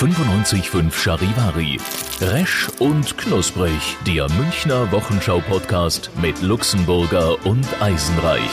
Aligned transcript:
95.5 0.00 0.92
Charivari. 0.92 1.78
Resch 2.20 2.68
und 2.80 3.16
knusprig. 3.16 3.96
Der 4.06 4.28
Münchner 4.32 4.92
Wochenschau-Podcast 4.92 6.10
mit 6.20 6.42
Luxemburger 6.42 7.42
und 7.46 7.64
Eisenreich. 7.80 8.50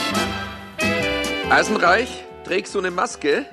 Eisenreich, 1.50 2.24
trägst 2.44 2.74
du 2.74 2.78
eine 2.78 2.90
Maske? 2.90 3.44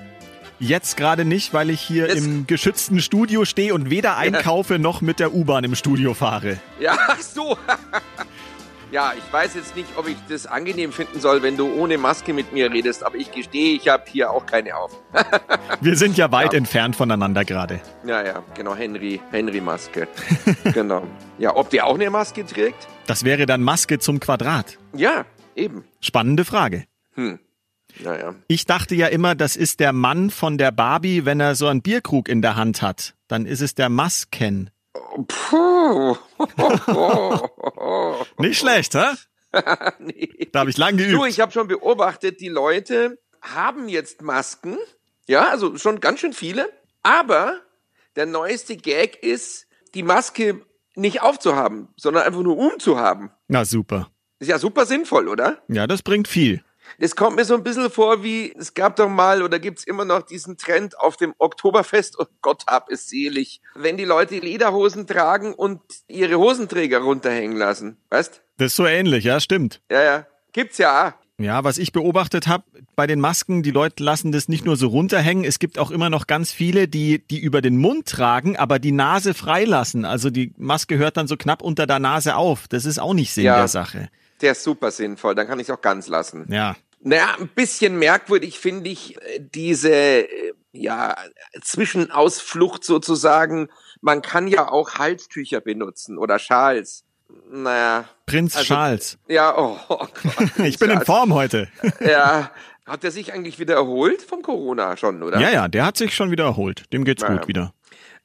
Jetzt 0.58 0.96
gerade 0.96 1.26
nicht, 1.26 1.54
weil 1.54 1.70
ich 1.70 1.82
hier 1.82 2.08
Jetzt- 2.08 2.26
im 2.26 2.48
geschützten 2.48 3.02
Studio 3.02 3.44
stehe 3.44 3.74
und 3.74 3.90
weder 3.90 4.16
einkaufe 4.16 4.80
noch 4.80 5.02
mit 5.02 5.20
der 5.20 5.34
U-Bahn 5.34 5.66
im 5.66 5.76
Studio 5.76 6.14
fahre. 6.14 6.60
Ja, 6.80 6.98
ach 7.10 7.20
so. 7.20 7.58
ja, 8.92 9.14
ich 9.18 9.34
weiß 9.34 9.56
jetzt 9.56 9.76
nicht, 9.76 9.88
ob 9.96 10.08
ich 10.08 10.18
das 10.28 10.46
angenehm 10.46 10.92
finden 10.92 11.20
soll, 11.20 11.42
wenn 11.42 11.58
du 11.58 11.74
ohne 11.74 11.98
Maske 11.98 12.34
mit 12.34 12.52
mir 12.52 12.72
redest, 12.72 13.04
aber 13.04 13.16
ich 13.16 13.32
gestehe, 13.32 13.76
ich 13.76 13.88
habe 13.88 14.04
hier 14.08 14.32
auch 14.32 14.46
keine 14.46 14.76
auf. 14.76 14.92
Wir 15.82 15.96
sind 15.96 16.18
ja 16.18 16.32
weit 16.32 16.54
entfernt 16.54 16.96
voneinander 16.96 17.46
gerade. 17.46 17.82
Ja, 18.06 18.24
ja, 18.24 18.44
genau, 18.56 18.76
Henry, 18.76 19.22
Henry 19.32 19.62
Maske. 19.62 20.08
genau. 20.74 21.08
Ja, 21.38 21.56
ob 21.56 21.70
der 21.70 21.88
auch 21.88 21.96
eine 21.96 22.10
Maske 22.10 22.46
trägt? 22.46 22.88
Das 23.08 23.24
wäre 23.24 23.46
dann 23.46 23.64
Maske 23.64 24.00
zum 24.00 24.20
Quadrat. 24.20 24.78
Ja, 24.94 25.26
eben. 25.56 25.86
Spannende 26.02 26.46
Frage. 26.46 26.86
Hm. 27.14 27.40
Naja. 28.00 28.36
Ich 28.48 28.66
dachte 28.66 28.96
ja 28.96 29.08
immer, 29.08 29.36
das 29.36 29.56
ist 29.56 29.80
der 29.80 29.94
Mann 29.94 30.30
von 30.30 30.58
der 30.58 30.72
Barbie, 30.72 31.26
wenn 31.26 31.40
er 31.40 31.56
so 31.56 31.68
einen 31.68 31.82
Bierkrug 31.82 32.30
in 32.30 32.42
der 32.42 32.56
Hand 32.56 32.82
hat. 32.82 33.16
Dann 33.28 33.46
ist 33.46 33.62
es 33.62 33.76
der 33.76 33.90
Masken. 33.90 34.70
Puh. 34.94 36.18
Nicht 38.38 38.60
schlecht, 38.60 38.96
hä? 38.96 39.06
nee. 40.00 40.48
Da 40.52 40.60
habe 40.62 40.70
ich 40.70 40.78
lang 40.78 40.98
Du, 40.98 41.04
geübt. 41.04 41.28
ich 41.28 41.40
habe 41.40 41.52
schon 41.52 41.68
beobachtet, 41.68 42.40
die 42.40 42.50
Leute 42.50 43.20
haben 43.42 43.90
jetzt 43.90 44.22
Masken. 44.22 44.78
Ja, 45.28 45.50
also 45.50 45.78
schon 45.78 46.00
ganz 46.00 46.20
schön 46.20 46.34
viele. 46.34 46.70
Aber 47.04 47.60
der 48.16 48.26
neueste 48.26 48.78
Gag 48.78 49.22
ist, 49.24 49.68
die 49.94 50.04
Maske 50.04 50.62
nicht 50.96 51.22
aufzuhaben, 51.22 51.90
sondern 51.98 52.24
einfach 52.24 52.42
nur 52.42 52.58
umzuhaben. 52.58 53.32
Na 53.48 53.66
super. 53.66 54.10
Ist 54.40 54.48
ja 54.50 54.60
super 54.60 54.86
sinnvoll, 54.86 55.28
oder? 55.28 55.62
Ja, 55.68 55.88
das 55.88 56.02
bringt 56.02 56.28
viel. 56.28 56.64
Das 57.00 57.16
kommt 57.16 57.36
mir 57.36 57.46
so 57.46 57.54
ein 57.56 57.64
bisschen 57.64 57.90
vor 57.90 58.24
wie, 58.24 58.54
es 58.58 58.74
gab 58.74 58.96
doch 58.96 59.10
mal 59.10 59.42
oder 59.42 59.60
gibt's 59.60 59.84
immer 59.84 60.06
noch 60.06 60.22
diesen 60.22 60.58
Trend 60.58 60.98
auf 61.00 61.18
dem 61.18 61.34
Oktoberfest, 61.38 62.18
oh 62.20 62.26
Gott 62.42 62.66
hab 62.68 62.90
es 62.90 63.10
selig, 63.10 63.62
wenn 63.76 63.98
die 63.98 64.06
Leute 64.06 64.38
Lederhosen 64.40 65.08
tragen 65.08 65.54
und 65.54 65.82
ihre 66.08 66.36
Hosenträger 66.38 67.00
runterhängen 67.00 67.58
lassen. 67.58 67.98
Weißt? 68.10 68.42
Das 68.58 68.68
ist 68.68 68.76
so 68.76 68.86
ähnlich, 68.86 69.24
ja, 69.24 69.40
stimmt. 69.40 69.82
Ja, 69.90 70.04
ja. 70.04 70.28
Gibt's 70.54 70.78
ja. 70.78 71.16
Ja, 71.38 71.64
was 71.64 71.80
ich 71.80 71.92
beobachtet 71.92 72.46
habe 72.48 72.66
bei 72.96 73.08
den 73.08 73.20
Masken, 73.20 73.64
die 73.64 73.72
Leute 73.72 74.04
lassen 74.04 74.32
das 74.32 74.48
nicht 74.48 74.64
nur 74.64 74.76
so 74.76 74.88
runterhängen, 74.90 75.44
es 75.44 75.58
gibt 75.58 75.80
auch 75.80 75.90
immer 75.90 76.12
noch 76.12 76.28
ganz 76.28 76.52
viele, 76.52 76.88
die 76.88 77.26
die 77.26 77.40
über 77.40 77.62
den 77.62 77.78
Mund 77.78 78.08
tragen, 78.08 78.58
aber 78.58 78.78
die 78.78 78.92
Nase 78.92 79.34
freilassen. 79.34 80.06
Also 80.06 80.30
die 80.30 80.54
Maske 80.58 80.98
hört 81.00 81.18
dann 81.18 81.28
so 81.28 81.38
knapp 81.38 81.64
unter 81.64 81.88
der 81.88 81.98
Nase 82.00 82.36
auf. 82.36 82.68
Das 82.68 82.86
ist 82.86 83.00
auch 83.00 83.14
nicht 83.16 83.34
Sinn 83.34 83.46
Ja. 83.46 83.58
der 83.58 83.68
Sache. 83.70 84.10
Der 84.42 84.54
ist 84.54 84.64
super 84.64 84.92
sinnvoll, 84.92 85.36
dann 85.36 85.48
kann 85.48 85.60
ich 85.60 85.72
auch 85.72 85.82
ganz 85.82 86.08
lassen. 86.08 86.46
Ja. 86.50 86.76
Naja, 87.04 87.36
ein 87.40 87.48
bisschen 87.48 87.98
merkwürdig 87.98 88.60
finde 88.60 88.90
ich 88.90 89.18
äh, 89.22 89.40
diese, 89.40 89.92
äh, 89.92 90.54
ja, 90.72 91.16
Zwischenausflucht 91.62 92.84
sozusagen. 92.84 93.70
Man 94.02 94.22
kann 94.22 94.48
ja 94.48 94.70
auch 94.70 94.96
Halstücher 94.96 95.62
benutzen 95.62 96.18
oder 96.18 96.40
Schals. 96.40 97.04
Naja. 97.50 98.06
Prinz 98.26 98.56
Also- 98.56 98.68
Charles. 98.68 99.18
Ja, 99.28 99.58
oh, 99.58 99.78
oh 99.90 99.98
Gott. 100.24 100.50
Ich 100.66 100.78
bin 100.80 100.90
in 100.90 100.96
Schals. 100.98 101.06
Form 101.06 101.34
heute. 101.34 101.70
Ja. 102.00 102.52
Hat 102.86 103.04
er 103.04 103.12
sich 103.12 103.32
eigentlich 103.34 103.60
wieder 103.60 103.76
erholt 103.76 104.22
vom 104.22 104.42
Corona 104.42 104.98
schon, 104.98 105.22
oder? 105.24 105.40
Ja, 105.40 105.50
ja, 105.52 105.68
der 105.68 105.86
hat 105.86 105.98
sich 105.98 106.16
schon 106.16 106.32
wieder 106.32 106.44
erholt. 106.46 106.92
Dem 106.92 107.06
geht's 107.06 107.22
Ja. 107.22 107.30
gut 107.36 107.48
wieder. 107.48 107.74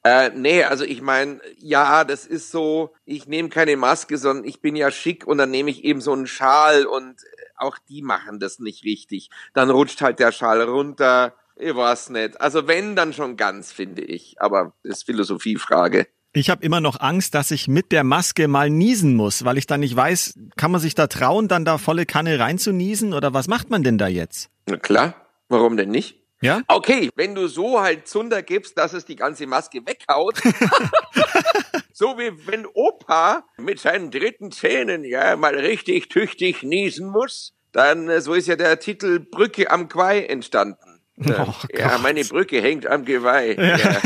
Äh, 0.07 0.31
nee, 0.33 0.63
also 0.63 0.85
ich 0.85 1.01
meine, 1.01 1.41
ja, 1.57 2.05
das 2.05 2.25
ist 2.25 2.49
so, 2.49 2.93
ich 3.03 3.27
nehme 3.27 3.49
keine 3.49 3.75
Maske, 3.75 4.17
sondern 4.17 4.45
ich 4.45 4.61
bin 4.61 4.77
ja 4.77 4.89
schick 4.89 5.27
und 5.27 5.37
dann 5.37 5.51
nehme 5.51 5.69
ich 5.69 5.83
eben 5.83 5.99
so 5.99 6.13
einen 6.13 6.27
Schal 6.27 6.85
und 6.85 7.15
äh, 7.23 7.43
auch 7.57 7.77
die 7.89 8.01
machen 8.01 8.39
das 8.39 8.59
nicht 8.59 8.85
richtig. 8.85 9.29
Dann 9.53 9.69
rutscht 9.69 10.01
halt 10.01 10.19
der 10.19 10.31
Schal 10.31 10.61
runter. 10.61 11.33
Ich 11.57 11.75
weiß 11.75 12.11
nicht. 12.11 12.39
Also 12.39 12.67
wenn, 12.67 12.95
dann 12.95 13.11
schon 13.11 13.35
ganz, 13.35 13.73
finde 13.73 14.01
ich. 14.01 14.35
Aber 14.39 14.71
das 14.83 14.99
ist 14.99 15.03
Philosophiefrage. 15.07 16.07
Ich 16.31 16.49
habe 16.49 16.63
immer 16.63 16.79
noch 16.79 17.01
Angst, 17.01 17.35
dass 17.35 17.51
ich 17.51 17.67
mit 17.67 17.91
der 17.91 18.05
Maske 18.05 18.47
mal 18.47 18.69
niesen 18.69 19.13
muss, 19.13 19.43
weil 19.43 19.57
ich 19.57 19.67
dann 19.67 19.81
nicht 19.81 19.95
weiß, 19.95 20.39
kann 20.55 20.71
man 20.71 20.79
sich 20.79 20.95
da 20.95 21.07
trauen, 21.07 21.49
dann 21.49 21.65
da 21.65 21.77
volle 21.77 22.05
Kanne 22.05 22.39
reinzuniesen 22.39 23.13
oder 23.13 23.33
was 23.33 23.49
macht 23.49 23.69
man 23.69 23.83
denn 23.83 23.97
da 23.97 24.07
jetzt? 24.07 24.49
Na 24.67 24.77
klar, 24.77 25.15
warum 25.49 25.75
denn 25.75 25.89
nicht? 25.89 26.26
Ja? 26.41 26.61
Okay, 26.67 27.09
wenn 27.15 27.33
du 27.35 27.47
so 27.47 27.81
halt 27.81 28.07
Zunder 28.07 28.43
gibst, 28.43 28.77
dass 28.77 28.93
es 28.93 29.05
die 29.05 29.15
ganze 29.15 29.47
Maske 29.47 29.79
weghaut. 29.85 30.37
so 31.93 32.17
wie 32.17 32.31
wenn 32.47 32.65
Opa 32.73 33.43
mit 33.57 33.79
seinen 33.79 34.11
dritten 34.11 34.51
Zähnen 34.51 35.03
ja 35.03 35.35
mal 35.35 35.55
richtig 35.55 36.09
tüchtig 36.09 36.63
niesen 36.63 37.09
muss, 37.09 37.53
dann 37.71 38.09
äh, 38.09 38.21
so 38.21 38.33
ist 38.33 38.47
ja 38.47 38.55
der 38.55 38.79
Titel 38.79 39.19
Brücke 39.19 39.69
am 39.71 39.87
Quai 39.89 40.25
entstanden. 40.25 41.01
Ja, 41.19 41.47
Oh 41.49 41.53
ja, 41.75 41.89
Gott. 41.93 42.01
meine 42.03 42.23
Brücke 42.23 42.61
hängt 42.61 42.85
am 42.85 43.03
Geweih. 43.03 43.53
Ja, 43.55 44.01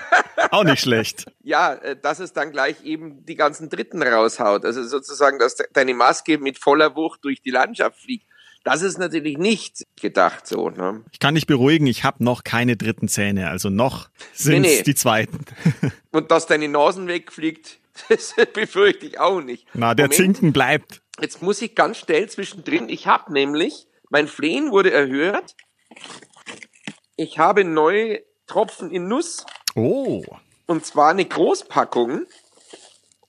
Auch 0.52 0.64
nicht 0.64 0.80
schlecht. 0.80 1.26
ja 1.42 1.74
äh, 1.74 1.96
dass 2.00 2.18
es 2.18 2.32
dann 2.32 2.50
gleich 2.50 2.82
eben 2.84 3.26
die 3.26 3.34
ganzen 3.34 3.68
Dritten 3.68 4.02
raushaut. 4.02 4.64
Also 4.64 4.82
sozusagen, 4.84 5.38
dass 5.38 5.56
de- 5.56 5.66
deine 5.74 5.92
Maske 5.92 6.38
mit 6.38 6.58
voller 6.58 6.96
Wucht 6.96 7.20
durch 7.24 7.42
die 7.42 7.50
Landschaft 7.50 8.00
fliegt. 8.00 8.26
Das 8.62 8.82
ist 8.82 8.98
natürlich 8.98 9.38
nicht 9.38 9.86
gedacht 10.00 10.46
so. 10.46 10.68
Ne? 10.68 11.02
Ich 11.12 11.18
kann 11.18 11.34
dich 11.34 11.46
beruhigen, 11.46 11.86
ich 11.86 12.04
habe 12.04 12.22
noch 12.22 12.44
keine 12.44 12.76
dritten 12.76 13.08
Zähne, 13.08 13.48
also 13.48 13.70
noch 13.70 14.10
sind 14.34 14.62
Nee, 14.62 14.76
nee. 14.76 14.82
die 14.82 14.94
zweiten. 14.94 15.44
Und 16.10 16.30
dass 16.30 16.46
deine 16.46 16.68
Nasen 16.68 17.06
wegfliegt, 17.08 17.78
das 18.08 18.34
befürchte 18.52 19.06
ich 19.06 19.18
auch 19.18 19.40
nicht. 19.40 19.66
Na, 19.72 19.94
der 19.94 20.06
Moment, 20.06 20.14
Zinken 20.16 20.52
bleibt. 20.52 21.00
Jetzt 21.20 21.42
muss 21.42 21.62
ich 21.62 21.74
ganz 21.74 21.98
schnell 21.98 22.28
zwischendrin. 22.28 22.88
Ich 22.88 23.06
habe 23.06 23.32
nämlich, 23.32 23.86
mein 24.10 24.28
Flehen 24.28 24.70
wurde 24.70 24.92
erhört. 24.92 25.54
Ich 27.16 27.38
habe 27.38 27.64
neue 27.64 28.22
Tropfen 28.46 28.90
in 28.90 29.08
Nuss. 29.08 29.44
Oh, 29.74 30.22
Und 30.66 30.84
zwar 30.84 31.10
eine 31.10 31.24
Großpackung 31.24 32.26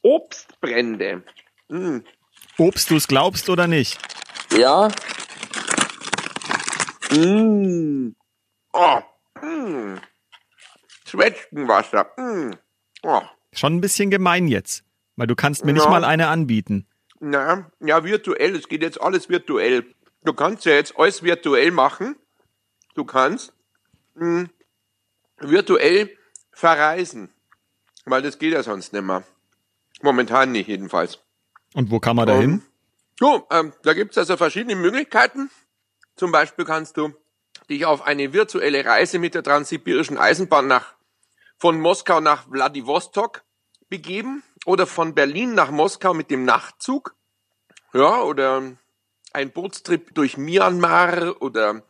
Obstbrände. 0.02 1.24
Mm. 1.70 2.00
Obst 2.58 2.90
du's 2.90 3.08
glaubst 3.08 3.50
oder 3.50 3.68
nicht? 3.68 3.98
Ja. 4.58 4.90
Mm. 7.12 8.16
Oh. 8.74 9.00
Mm. 9.42 9.96
Zwetschgenwasser. 11.06 12.08
Mm. 12.18 12.52
Oh. 13.04 13.22
Schon 13.54 13.76
ein 13.78 13.82
bisschen 13.82 14.10
gemein 14.12 14.48
jetzt, 14.48 14.84
weil 15.18 15.28
du 15.28 15.36
kannst 15.36 15.66
mir 15.66 15.74
nicht 15.74 15.84
Ja. 15.84 15.90
mal 15.90 16.06
eine 16.06 16.28
anbieten. 16.28 16.88
Na, 17.20 17.70
ja, 17.80 18.04
virtuell. 18.04 18.56
Es 18.56 18.68
geht 18.68 18.82
jetzt 18.82 19.02
alles 19.02 19.30
virtuell. 19.30 19.94
Du 20.24 20.34
kannst 20.34 20.66
ja 20.66 20.74
jetzt 20.74 20.98
alles 20.98 21.24
virtuell 21.24 21.72
machen. 21.72 22.16
Du 22.96 23.04
kannst 23.06 23.54
mh, 24.16 24.46
virtuell 25.40 26.16
verreisen. 26.52 27.30
Weil 28.06 28.22
das 28.22 28.40
geht 28.40 28.54
ja 28.54 28.64
sonst 28.64 28.94
nicht 28.94 29.04
mehr. 29.04 29.24
Momentan 30.02 30.52
nicht 30.52 30.68
jedenfalls. 30.68 31.20
Und 31.74 31.92
wo 31.92 32.00
kann 32.00 32.16
man 32.16 32.28
da 32.28 32.36
hin? 32.38 32.64
So, 33.20 33.46
ähm, 33.52 33.74
da 33.84 33.94
gibt's 33.94 34.18
also 34.18 34.36
verschiedene 34.38 34.76
Möglichkeiten. 34.76 35.52
Zum 36.16 36.32
Beispiel 36.32 36.66
kannst 36.66 36.98
du 36.98 37.14
dich 37.70 37.86
auf 37.86 38.02
eine 38.02 38.34
virtuelle 38.34 38.86
Reise 38.86 39.20
mit 39.20 39.36
der 39.36 39.44
Transsibirischen 39.44 40.18
Eisenbahn 40.18 40.68
nach, 40.68 40.96
von 41.58 41.80
Moskau 41.80 42.20
nach 42.20 42.50
Wladiwostok 42.50 43.44
begeben 43.90 44.44
oder 44.66 44.88
von 44.88 45.14
Berlin 45.14 45.54
nach 45.54 45.72
Moskau 45.72 46.14
mit 46.14 46.32
dem 46.32 46.46
Nachtzug. 46.46 47.16
Ja, 47.94 48.22
oder 48.22 48.64
ein 49.34 49.52
Bootstrip 49.52 50.14
durch 50.16 50.38
Myanmar 50.38 51.42
oder 51.42 51.84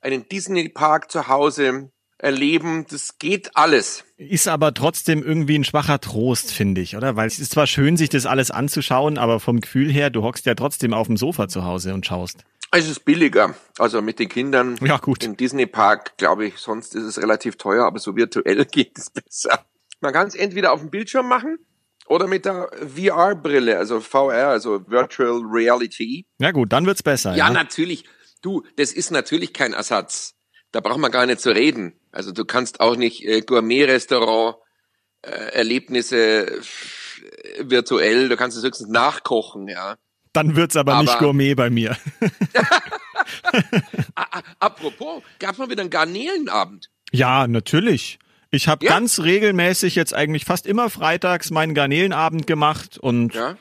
einen 0.00 0.28
Disney-Park 0.28 1.10
zu 1.10 1.28
Hause 1.28 1.90
erleben. 2.18 2.86
Das 2.90 3.18
geht 3.18 3.56
alles. 3.56 4.04
Ist 4.16 4.48
aber 4.48 4.74
trotzdem 4.74 5.22
irgendwie 5.22 5.58
ein 5.58 5.64
schwacher 5.64 6.00
Trost, 6.00 6.52
finde 6.52 6.80
ich, 6.80 6.96
oder? 6.96 7.16
Weil 7.16 7.28
es 7.28 7.38
ist 7.38 7.52
zwar 7.52 7.66
schön, 7.66 7.96
sich 7.96 8.08
das 8.08 8.26
alles 8.26 8.50
anzuschauen, 8.50 9.18
aber 9.18 9.40
vom 9.40 9.60
Gefühl 9.60 9.90
her, 9.90 10.10
du 10.10 10.22
hockst 10.22 10.46
ja 10.46 10.54
trotzdem 10.54 10.92
auf 10.92 11.06
dem 11.06 11.16
Sofa 11.16 11.48
zu 11.48 11.64
Hause 11.64 11.94
und 11.94 12.06
schaust. 12.06 12.44
Es 12.70 12.88
ist 12.88 13.04
billiger. 13.04 13.54
Also 13.78 14.02
mit 14.02 14.18
den 14.18 14.28
Kindern 14.28 14.78
Ja, 14.82 14.98
gut. 14.98 15.24
im 15.24 15.36
Disney 15.36 15.66
Park, 15.66 16.16
glaube 16.18 16.46
ich, 16.46 16.58
sonst 16.58 16.94
ist 16.94 17.04
es 17.04 17.18
relativ 17.20 17.56
teuer, 17.56 17.84
aber 17.86 17.98
so 17.98 18.16
virtuell 18.16 18.64
geht 18.70 18.98
es 18.98 19.10
besser. 19.10 19.64
Man 20.00 20.12
kann 20.12 20.28
es 20.28 20.34
entweder 20.34 20.72
auf 20.72 20.80
dem 20.80 20.90
Bildschirm 20.90 21.28
machen 21.28 21.58
oder 22.06 22.26
mit 22.26 22.44
der 22.44 22.70
VR-Brille, 22.94 23.76
also 23.78 24.00
VR, 24.00 24.48
also 24.48 24.88
Virtual 24.88 25.40
Reality. 25.44 26.26
Ja 26.38 26.50
gut, 26.52 26.72
dann 26.72 26.86
wird's 26.86 27.02
besser. 27.02 27.30
Ja, 27.34 27.48
Ja, 27.48 27.50
natürlich. 27.50 28.04
Du, 28.42 28.62
das 28.76 28.92
ist 28.92 29.10
natürlich 29.10 29.52
kein 29.52 29.72
Ersatz. 29.72 30.34
Da 30.70 30.80
braucht 30.80 30.98
man 30.98 31.10
gar 31.10 31.26
nicht 31.26 31.40
zu 31.40 31.50
reden. 31.50 31.98
Also 32.12 32.30
du 32.32 32.44
kannst 32.44 32.80
auch 32.80 32.96
nicht 32.96 33.24
äh, 33.24 33.40
Gourmet-Restaurant 33.40 34.56
äh, 35.22 35.30
Erlebnisse 35.30 36.46
äh, 36.46 36.60
virtuell, 37.60 38.28
du 38.28 38.36
kannst 38.36 38.56
es 38.56 38.62
höchstens 38.64 38.88
nachkochen, 38.88 39.66
ja. 39.68 39.96
Dann 40.32 40.56
wird's 40.56 40.76
aber, 40.76 41.00
nicht 41.00 41.10
Aber- 41.10 41.18
Gourmet 41.26 41.54
bei 41.54 41.70
mir. 41.70 41.96
Apropos, 44.60 45.22
gab's 45.38 45.58
mal 45.58 45.70
wieder 45.70 45.82
einen 45.82 45.90
Garnelenabend. 45.90 46.90
Ja, 47.12 47.46
natürlich. 47.46 48.18
Ich 48.50 48.68
habe 48.68 48.84
Ja? 48.84 48.92
ganz 48.92 49.20
regelmäßig 49.20 49.94
jetzt 49.94 50.14
eigentlich 50.14 50.44
fast 50.44 50.66
immer 50.66 50.90
freitags 50.90 51.50
meinen 51.50 51.74
Garnelenabend 51.74 52.46
gemacht 52.46 52.98
und 52.98 53.34
Ja. 53.34 53.56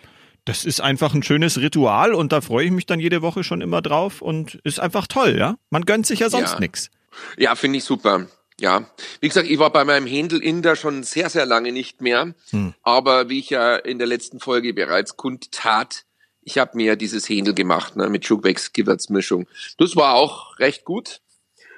das 0.46 0.66
ist 0.66 0.80
einfach 0.82 1.14
ein 1.14 1.24
schönes 1.24 1.58
Ritual 1.60 2.14
und 2.14 2.32
da 2.32 2.42
freue 2.42 2.66
ich 2.66 2.72
mich 2.72 2.86
dann 2.86 3.00
jede 3.00 3.22
Woche 3.22 3.44
schon 3.44 3.62
immer 3.62 3.82
drauf 3.82 4.22
und 4.22 4.56
ist 4.64 4.80
einfach 4.80 5.08
toll, 5.08 5.36
ja? 5.38 5.56
Man 5.70 5.86
gönnt 5.86 6.06
sich 6.08 6.20
ja 6.20 6.30
sonst 6.30 6.54
Ja. 6.54 6.60
nix. 6.60 6.90
Ja, 7.38 7.56
finde 7.56 7.78
ich 7.80 7.84
super. 7.84 8.28
Ja, 8.60 8.86
wie 9.20 9.28
gesagt, 9.28 9.48
ich 9.48 9.60
war 9.60 9.72
bei 9.72 9.86
meinem 9.86 10.08
Händel 10.08 10.42
Inder 10.42 10.76
schon 10.76 11.04
sehr, 11.04 11.30
sehr 11.30 11.46
lange 11.46 11.72
nicht 11.72 12.02
mehr. 12.02 12.34
Aber 12.82 13.30
wie 13.30 13.38
ich 13.40 13.52
ja 13.52 13.76
in 13.76 14.00
der 14.00 14.08
letzten 14.08 14.40
Folge 14.40 14.74
bereits 14.74 15.16
kundtat, 15.16 16.06
ich 16.48 16.58
habe 16.58 16.78
mir 16.78 16.96
dieses 16.96 17.28
Händel 17.28 17.54
gemacht 17.54 17.98
ne, 17.98 18.10
mit 18.10 18.26
Schubwechs-Gewürzmischung. 18.26 19.48
Das 19.78 19.98
war 19.98 20.14
auch 20.14 20.58
recht 20.60 20.86
gut. 20.86 21.20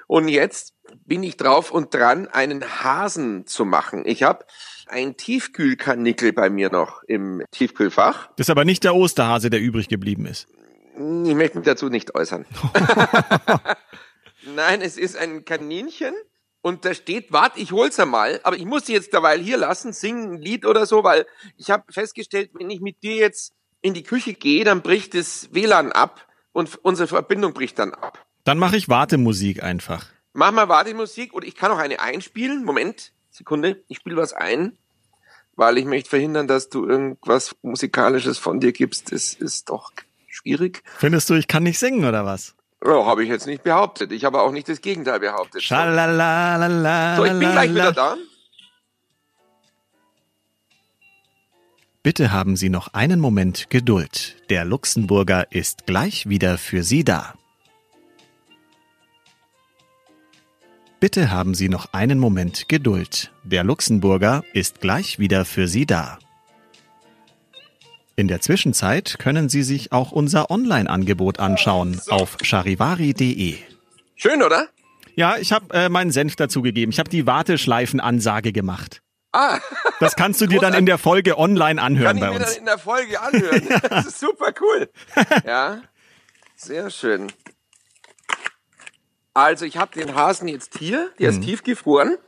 Und 0.06 0.28
jetzt 0.28 0.74
bin 1.04 1.24
ich 1.24 1.36
drauf 1.36 1.72
und 1.72 1.92
dran, 1.92 2.28
einen 2.28 2.62
Hasen 2.62 3.48
zu 3.48 3.64
machen. 3.64 4.04
Ich 4.06 4.22
habe 4.22 4.46
ein 4.86 5.16
Tiefkühlkanickel 5.16 6.32
bei 6.32 6.50
mir 6.50 6.70
noch 6.70 7.02
im 7.02 7.42
Tiefkühlfach. 7.50 8.28
Das 8.36 8.46
ist 8.46 8.50
aber 8.50 8.64
nicht 8.64 8.84
der 8.84 8.94
Osterhase, 8.94 9.50
der 9.50 9.60
übrig 9.60 9.88
geblieben 9.88 10.24
ist. 10.24 10.46
Ich 10.94 11.34
möchte 11.34 11.58
mich 11.58 11.66
dazu 11.66 11.88
nicht 11.88 12.14
äußern. 12.14 12.46
Nein, 14.54 14.82
es 14.82 14.96
ist 14.96 15.16
ein 15.16 15.44
Kaninchen 15.44 16.14
und 16.62 16.84
da 16.84 16.94
steht, 16.94 17.32
warte, 17.32 17.58
ich 17.58 17.72
hol's 17.72 17.98
einmal, 17.98 18.38
aber 18.44 18.56
ich 18.56 18.66
muss 18.66 18.86
sie 18.86 18.92
jetzt 18.92 19.12
derweil 19.12 19.40
hier 19.40 19.56
lassen, 19.56 19.92
singen 19.92 20.34
ein 20.34 20.38
Lied 20.38 20.64
oder 20.64 20.86
so, 20.86 21.02
weil 21.02 21.26
ich 21.56 21.70
habe 21.70 21.92
festgestellt, 21.92 22.50
wenn 22.54 22.70
ich 22.70 22.80
mit 22.80 23.02
dir 23.02 23.16
jetzt 23.16 23.52
in 23.82 23.94
die 23.94 24.02
Küche 24.02 24.34
gehe, 24.34 24.64
dann 24.64 24.82
bricht 24.82 25.14
das 25.14 25.48
WLAN 25.52 25.92
ab 25.92 26.26
und 26.52 26.78
unsere 26.82 27.08
Verbindung 27.08 27.52
bricht 27.52 27.78
dann 27.78 27.94
ab. 27.94 28.24
Dann 28.44 28.58
mache 28.58 28.76
ich 28.76 28.88
Wartemusik 28.88 29.62
einfach. 29.62 30.06
Mach 30.32 30.52
mal 30.52 30.68
Wartemusik 30.68 31.32
und 31.32 31.44
ich 31.44 31.54
kann 31.56 31.70
auch 31.72 31.78
eine 31.78 32.00
einspielen. 32.00 32.64
Moment, 32.64 33.12
Sekunde, 33.30 33.82
ich 33.88 33.98
spiele 33.98 34.16
was 34.16 34.32
ein, 34.32 34.76
weil 35.56 35.78
ich 35.78 35.84
möchte 35.84 36.10
verhindern, 36.10 36.46
dass 36.46 36.68
du 36.68 36.86
irgendwas 36.86 37.56
musikalisches 37.62 38.38
von 38.38 38.60
dir 38.60 38.72
gibst. 38.72 39.12
Das 39.12 39.34
ist 39.34 39.68
doch 39.68 39.92
schwierig. 40.28 40.82
Findest 40.98 41.28
du, 41.30 41.34
ich 41.34 41.48
kann 41.48 41.64
nicht 41.64 41.78
singen 41.78 42.04
oder 42.04 42.24
was? 42.24 42.54
Ja, 42.84 43.04
habe 43.04 43.22
ich 43.22 43.28
jetzt 43.28 43.46
nicht 43.46 43.62
behauptet. 43.62 44.10
Ich 44.12 44.24
habe 44.24 44.40
auch 44.40 44.52
nicht 44.52 44.68
das 44.68 44.80
Gegenteil 44.80 45.20
behauptet. 45.20 45.62
So, 45.62 45.74
ich 45.74 47.30
bin 47.32 47.52
gleich 47.52 47.70
wieder 47.70 47.92
da. 47.92 48.16
Bitte 52.02 52.32
haben 52.32 52.56
Sie 52.56 52.70
noch 52.70 52.94
einen 52.94 53.20
Moment 53.20 53.68
Geduld. 53.68 54.36
Der 54.48 54.64
Luxemburger 54.64 55.52
ist 55.52 55.84
gleich 55.84 56.30
wieder 56.30 56.56
für 56.56 56.82
Sie 56.82 57.04
da. 57.04 57.34
Bitte 60.98 61.30
haben 61.30 61.52
Sie 61.52 61.68
noch 61.68 61.92
einen 61.92 62.18
Moment 62.18 62.70
Geduld. 62.70 63.32
Der 63.44 63.64
Luxemburger 63.64 64.44
ist 64.54 64.80
gleich 64.80 65.18
wieder 65.18 65.44
für 65.44 65.68
Sie 65.68 65.84
da. 65.84 66.18
In 68.16 68.28
der 68.28 68.40
Zwischenzeit 68.40 69.18
können 69.18 69.50
Sie 69.50 69.62
sich 69.62 69.92
auch 69.92 70.10
unser 70.10 70.50
Online-Angebot 70.50 71.38
anschauen 71.38 72.00
auf 72.08 72.38
charivari.de. 72.40 73.58
Schön, 74.16 74.42
oder? 74.42 74.68
Ja, 75.16 75.36
ich 75.36 75.52
habe 75.52 75.74
äh, 75.74 75.90
meinen 75.90 76.12
Senf 76.12 76.34
dazugegeben. 76.36 76.92
Ich 76.92 76.98
habe 76.98 77.10
die 77.10 77.26
Warteschleifen-Ansage 77.26 78.52
gemacht. 78.52 79.02
Ah, 79.32 79.58
Das 80.00 80.16
kannst 80.16 80.40
du 80.40 80.46
dir 80.46 80.60
dann 80.60 80.74
in 80.74 80.86
der 80.86 80.98
Folge 80.98 81.38
online 81.38 81.76
kann 81.80 81.86
anhören 81.86 82.16
ich 82.16 82.20
bei 82.22 82.30
mir 82.30 82.38
dann 82.40 82.48
uns. 82.48 82.56
in 82.56 82.64
der 82.64 82.78
Folge 82.78 83.20
anhören. 83.20 83.68
Das 83.88 84.06
ist 84.06 84.18
super 84.20 84.52
cool. 84.60 84.90
Ja, 85.46 85.82
sehr 86.56 86.90
schön. 86.90 87.32
Also 89.32 89.64
ich 89.64 89.76
habe 89.76 89.92
den 89.98 90.14
Hasen 90.16 90.48
jetzt 90.48 90.76
hier, 90.78 91.10
der 91.20 91.30
Mhm. 91.32 91.38
ist 91.38 91.44
tiefgefroren. 91.46 92.18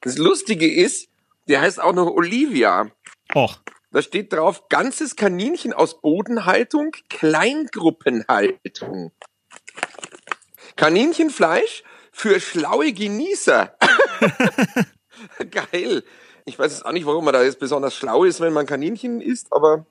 Das 0.00 0.16
Lustige 0.18 0.72
ist, 0.72 1.08
der 1.48 1.60
heißt 1.60 1.80
auch 1.80 1.92
noch 1.94 2.06
Olivia. 2.08 2.90
Och, 3.34 3.58
Da 3.92 4.02
steht 4.02 4.32
drauf, 4.32 4.68
ganzes 4.68 5.14
Kaninchen 5.16 5.72
aus 5.72 6.00
Bodenhaltung, 6.00 6.90
Kleingruppenhaltung. 7.08 9.12
Kaninchenfleisch 10.76 11.82
für 12.12 12.40
schlaue 12.40 12.92
Genießer. 12.92 13.76
Geil. 15.50 16.02
Ich 16.48 16.58
weiß 16.58 16.72
jetzt 16.72 16.86
auch 16.86 16.92
nicht, 16.92 17.04
warum 17.04 17.26
man 17.26 17.34
da 17.34 17.42
jetzt 17.42 17.58
besonders 17.58 17.94
schlau 17.94 18.24
ist, 18.24 18.40
wenn 18.40 18.54
man 18.54 18.64
Kaninchen 18.64 19.20
isst, 19.20 19.52
aber 19.52 19.84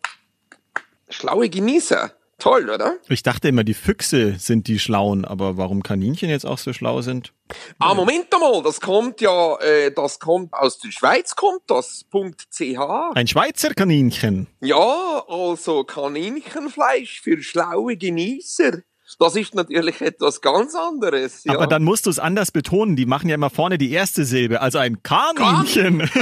schlaue 1.07 1.49
Genießer. 1.49 2.11
Toll, 2.39 2.69
oder? 2.69 2.97
ich 3.09 3.23
dachte 3.23 3.47
immer, 3.47 3.63
die 3.63 3.73
Füchse 3.73 4.35
sind 4.37 4.67
die 4.67 4.77
Schlauen, 4.77 5.25
aber 5.25 5.57
warum 5.57 5.81
Kaninchen 5.81 6.29
jetzt 6.29 6.45
auch 6.45 6.59
so 6.59 6.71
schlau 6.71 7.01
sind? 7.01 7.33
Ah, 7.79 7.95
Moment 7.95 8.33
einmal, 8.33 8.61
das 8.61 8.79
kommt 8.79 9.21
ja, 9.21 9.55
äh, 9.59 9.91
das 9.91 10.19
kommt 10.19 10.53
aus 10.53 10.77
der 10.77 10.91
Schweiz, 10.91 11.35
kommt 11.35 11.61
das, 11.67 12.05
.ch. 12.11 12.61
Ein 13.15 13.27
Schweizer 13.27 13.73
Kaninchen. 13.73 14.45
Ja, 14.61 15.23
also 15.27 15.83
Kaninchenfleisch 15.83 17.21
für 17.21 17.41
schlaue 17.41 17.97
Genießer. 17.97 18.81
Das 19.19 19.35
ist 19.35 19.55
natürlich 19.55 20.01
etwas 20.01 20.41
ganz 20.41 20.75
anderes. 20.75 21.43
Ja. 21.45 21.53
Aber 21.53 21.67
dann 21.67 21.83
musst 21.83 22.05
du 22.05 22.09
es 22.09 22.19
anders 22.19 22.51
betonen. 22.51 22.95
Die 22.95 23.05
machen 23.05 23.29
ja 23.29 23.35
immer 23.35 23.49
vorne 23.49 23.77
die 23.77 23.91
erste 23.91 24.25
Silbe, 24.25 24.61
also 24.61 24.79
ein 24.79 25.01
Kaninchen. 25.03 26.09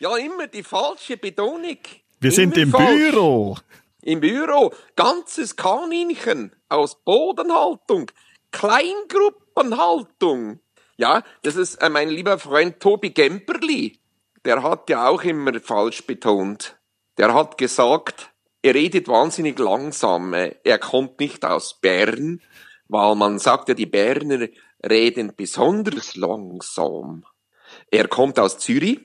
Ja, 0.00 0.16
immer 0.16 0.46
die 0.46 0.62
falsche 0.62 1.18
Betonung. 1.18 1.76
Wir 2.20 2.32
sind 2.32 2.56
Immer 2.56 2.62
im 2.62 2.70
falsch. 2.70 3.10
Büro. 3.10 3.58
Im 4.00 4.20
Büro. 4.20 4.72
Ganzes 4.96 5.56
Kaninchen 5.56 6.56
aus 6.70 7.04
Bodenhaltung. 7.04 8.10
Kleingruppenhaltung. 8.50 10.60
Ja, 10.96 11.22
das 11.42 11.56
ist 11.56 11.74
äh, 11.82 11.90
mein 11.90 12.08
lieber 12.08 12.38
Freund 12.38 12.80
Tobi 12.80 13.10
Gemperli. 13.10 13.98
Der 14.46 14.62
hat 14.62 14.88
ja 14.88 15.06
auch 15.06 15.22
immer 15.22 15.60
falsch 15.60 16.06
betont. 16.06 16.78
Der 17.18 17.34
hat 17.34 17.58
gesagt, 17.58 18.30
er 18.62 18.74
redet 18.74 19.08
wahnsinnig 19.08 19.58
langsam. 19.58 20.34
Er 20.34 20.78
kommt 20.78 21.20
nicht 21.20 21.44
aus 21.44 21.80
Bern, 21.80 22.40
weil 22.88 23.14
man 23.14 23.38
sagt 23.38 23.68
ja, 23.68 23.74
die 23.74 23.86
Berner 23.86 24.48
reden 24.84 25.32
besonders 25.36 26.16
langsam. 26.16 27.24
Er 27.90 28.08
kommt 28.08 28.38
aus 28.38 28.58
Zürich 28.58 29.00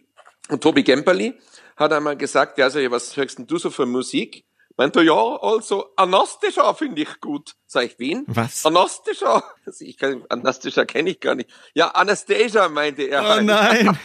und 0.50 0.62
Tobi 0.62 0.84
Gemperli 0.84 1.36
hat 1.78 1.92
einmal 1.92 2.18
gesagt, 2.18 2.58
ja, 2.58 2.66
also, 2.66 2.80
was 2.92 3.16
hörst 3.18 3.38
denn 3.38 3.48
du 3.48 3.58
so 3.58 3.70
für 3.70 3.86
Musik? 3.86 4.46
Meint 4.78 4.96
er, 4.98 5.04
ja, 5.04 5.14
also 5.42 5.86
Anastasia 5.96 6.74
finde 6.74 7.02
ich 7.04 7.22
gut. 7.22 7.54
Sag 7.66 7.86
ich, 7.86 7.98
wen? 8.00 8.26
Was? 8.28 8.66
Anastasia. 8.66 9.42
Ich 9.80 9.98
kann, 9.98 10.24
Anastasia 10.30 10.84
kenne 10.84 11.12
ich 11.12 11.20
gar 11.22 11.36
nicht. 11.36 11.50
Ja, 11.74 11.90
Anastasia 11.92 12.68
meinte 12.68 13.04
er. 13.04 13.22
Oh 13.22 13.26
halt. 13.26 13.46
nein. 13.46 13.98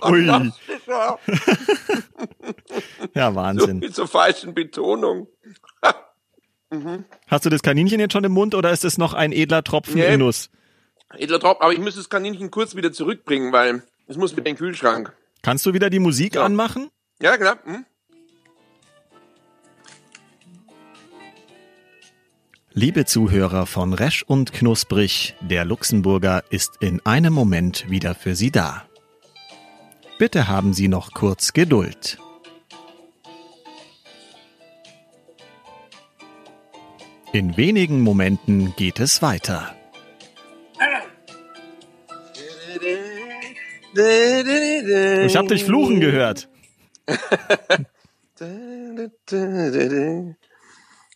Ui. 0.04 0.28
Anastasia. 0.30 1.18
Ja, 3.14 3.30
So, 3.30 3.34
Wahnsinn. 3.36 3.78
mit 3.80 3.94
so 3.94 4.06
falschen 4.06 4.54
Betonung. 4.54 5.28
Hast 7.26 7.44
du 7.44 7.50
das 7.50 7.62
Kaninchen 7.62 7.98
jetzt 8.00 8.12
schon 8.12 8.24
im 8.24 8.32
Mund 8.32 8.54
oder 8.54 8.70
ist 8.70 8.84
es 8.84 8.98
noch 8.98 9.14
ein 9.14 9.32
edler 9.32 9.64
Tropfen 9.64 9.94
Nee. 9.94 10.14
in 10.14 10.20
Nuss? 10.20 10.50
Edler 11.16 11.38
Drop, 11.38 11.62
aber 11.62 11.72
ich 11.72 11.78
muss 11.78 11.96
das 11.96 12.10
Kaninchen 12.10 12.50
kurz 12.50 12.76
wieder 12.76 12.92
zurückbringen, 12.92 13.52
weil 13.52 13.82
es 14.06 14.16
muss 14.18 14.32
mit 14.36 14.40
in 14.46 14.54
den 14.54 14.56
Kühlschrank. 14.58 15.12
Kannst 15.42 15.64
du 15.64 15.72
wieder 15.72 15.88
die 15.88 15.98
Musik 15.98 16.34
Ja. 16.34 16.44
anmachen? 16.44 16.90
Ja, 17.22 17.36
genau. 17.36 17.52
Hm? 17.64 17.86
Liebe 22.80 23.04
Zuhörer 23.06 23.66
von 23.66 23.92
Resch 23.92 24.22
und 24.22 24.52
Knusprig, 24.52 25.34
der 25.40 25.64
Luxemburger 25.64 26.44
ist 26.48 26.76
in 26.78 27.04
einem 27.04 27.32
Moment 27.32 27.90
wieder 27.90 28.14
für 28.14 28.36
Sie 28.36 28.52
da. 28.52 28.86
Bitte 30.16 30.46
haben 30.46 30.72
Sie 30.72 30.86
noch 30.86 31.12
kurz 31.12 31.52
Geduld. 31.52 32.18
In 37.32 37.56
wenigen 37.56 38.00
Momenten 38.00 38.72
geht 38.76 39.00
es 39.00 39.22
weiter. 39.22 39.74
Ich 45.26 45.36
habe 45.36 45.48
dich 45.48 45.64
fluchen 45.64 45.98
gehört. 45.98 46.48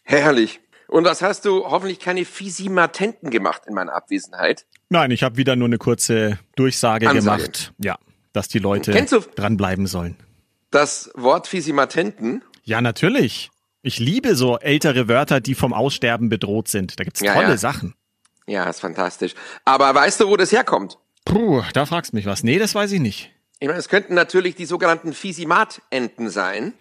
Herrlich. 0.03 0.62
Und 0.93 1.05
was 1.05 1.23
hast 1.23 1.47
du 1.47 1.65
hoffentlich 1.65 1.99
keine 2.01 2.25
Fisimatenten 2.27 3.31
gemacht 3.31 3.63
in 3.67 3.75
meiner 3.75 3.95
Abwesenheit? 3.95 4.67
Nein, 4.91 5.11
ich 5.11 5.23
habe 5.23 5.37
wieder 5.39 5.57
nur 5.57 5.67
eine 5.67 5.79
kurze 5.79 6.39
Durchsage 6.55 7.09
Ansage. 7.09 7.43
gemacht. 7.45 7.73
Ja, 7.79 7.97
dass 8.35 8.49
die 8.49 8.59
Leute 8.59 8.93
Kennst 8.93 9.13
du- 9.15 9.21
dranbleiben 9.21 9.87
sollen. 9.87 10.17
Das 10.71 11.11
Wort 11.15 11.47
Fisimatenten, 11.49 12.43
Ja, 12.65 12.81
natürlich. 12.81 13.51
Ich 13.83 13.99
liebe 13.99 14.37
so 14.37 14.59
ältere 14.59 15.09
Wörter, 15.09 15.41
die 15.41 15.55
vom 15.55 15.73
Aussterben 15.73 16.29
bedroht 16.29 16.69
sind. 16.69 17.01
Da 17.01 17.05
gibt's 17.05 17.21
Ja, 17.21 17.35
tolle 17.35 17.49
ja. 17.49 17.57
Sachen. 17.57 17.95
ja, 18.47 18.65
ist 18.71 18.81
fantastisch. 18.81 19.35
Aber 19.65 19.93
weißt 19.95 20.21
du, 20.21 20.29
wo 20.29 20.37
das 20.37 20.53
herkommt? 20.53 20.99
Puh, 21.25 21.63
da 21.73 21.87
fragst 21.87 22.13
mich 22.13 22.27
was. 22.27 22.45
Nee, 22.45 22.59
das 22.59 22.75
weiß 22.75 22.93
ich 22.93 23.01
nicht. 23.01 23.33
Ich 23.59 23.67
meine, 23.67 23.79
es 23.81 23.89
könnten 23.89 24.15
natürlich 24.15 24.55
die 24.57 24.67
sogenannten 24.67 25.13
Fisimatenten 25.15 26.29
sein. 26.31 26.75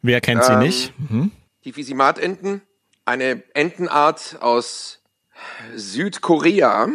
Wer 0.00 0.20
kennt 0.20 0.42
sie 0.44 0.52
Ähm, 0.54 0.58
nicht? 0.60 0.92
Mhm. 0.98 1.30
Die 1.64 1.72
Fisimatenten, 1.72 2.62
eine 3.04 3.42
Entenart 3.54 4.38
aus 4.40 5.00
Südkorea. 5.74 6.88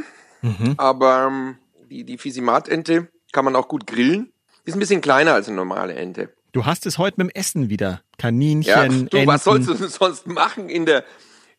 Aber 0.78 1.28
ähm, 1.28 1.58
die, 1.90 2.04
die 2.04 2.18
Fisimatente 2.18 3.10
kann 3.32 3.46
man 3.46 3.56
auch 3.56 3.68
gut 3.68 3.86
grillen. 3.88 4.32
Die 4.66 4.70
ist 4.70 4.76
ein 4.76 4.80
bisschen 4.80 5.02
kleiner 5.02 5.34
als 5.34 5.48
eine 5.48 5.58
normale 5.58 5.94
Ente. 5.96 6.34
Du 6.54 6.66
hast 6.66 6.86
es 6.86 6.98
heute 6.98 7.22
mit 7.22 7.32
dem 7.32 7.40
Essen 7.40 7.70
wieder. 7.70 8.02
Kaninchen, 8.18 8.70
Ja, 8.70 8.88
du, 8.88 8.94
Enten. 8.94 9.28
was 9.28 9.44
sollst 9.44 9.68
du 9.70 9.76
sonst 9.76 10.28
machen 10.28 10.70
in 10.70 10.86
der, 10.86 11.04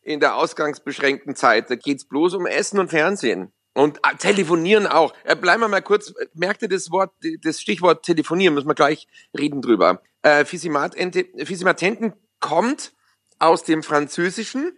in 0.01 0.19
der 0.19 0.35
ausgangsbeschränkten 0.35 1.35
Zeit? 1.35 1.69
Da 1.69 1.75
geht's 1.75 2.05
bloß 2.05 2.33
um 2.33 2.45
Essen 2.45 2.79
und 2.79 2.89
Fernsehen. 2.89 3.51
Und 3.73 3.99
ah, 4.01 4.13
telefonieren 4.15 4.87
auch. 4.87 5.13
Äh, 5.23 5.35
bleiben 5.35 5.61
wir 5.61 5.67
mal 5.67 5.81
kurz, 5.81 6.09
äh, 6.09 6.27
merkt 6.33 6.63
ihr 6.63 6.69
das 6.69 6.89
Wort, 6.91 7.13
das 7.43 7.61
Stichwort 7.61 8.03
telefonieren, 8.03 8.55
müssen 8.55 8.67
wir 8.67 8.75
gleich 8.75 9.07
reden 9.37 9.61
drüber. 9.61 10.01
Äh, 10.23 10.43
Fisimatente, 10.43 11.27
Fisimatenten 11.45 12.13
kommt 12.39 12.93
aus 13.39 13.63
dem 13.63 13.83
Französischen 13.83 14.71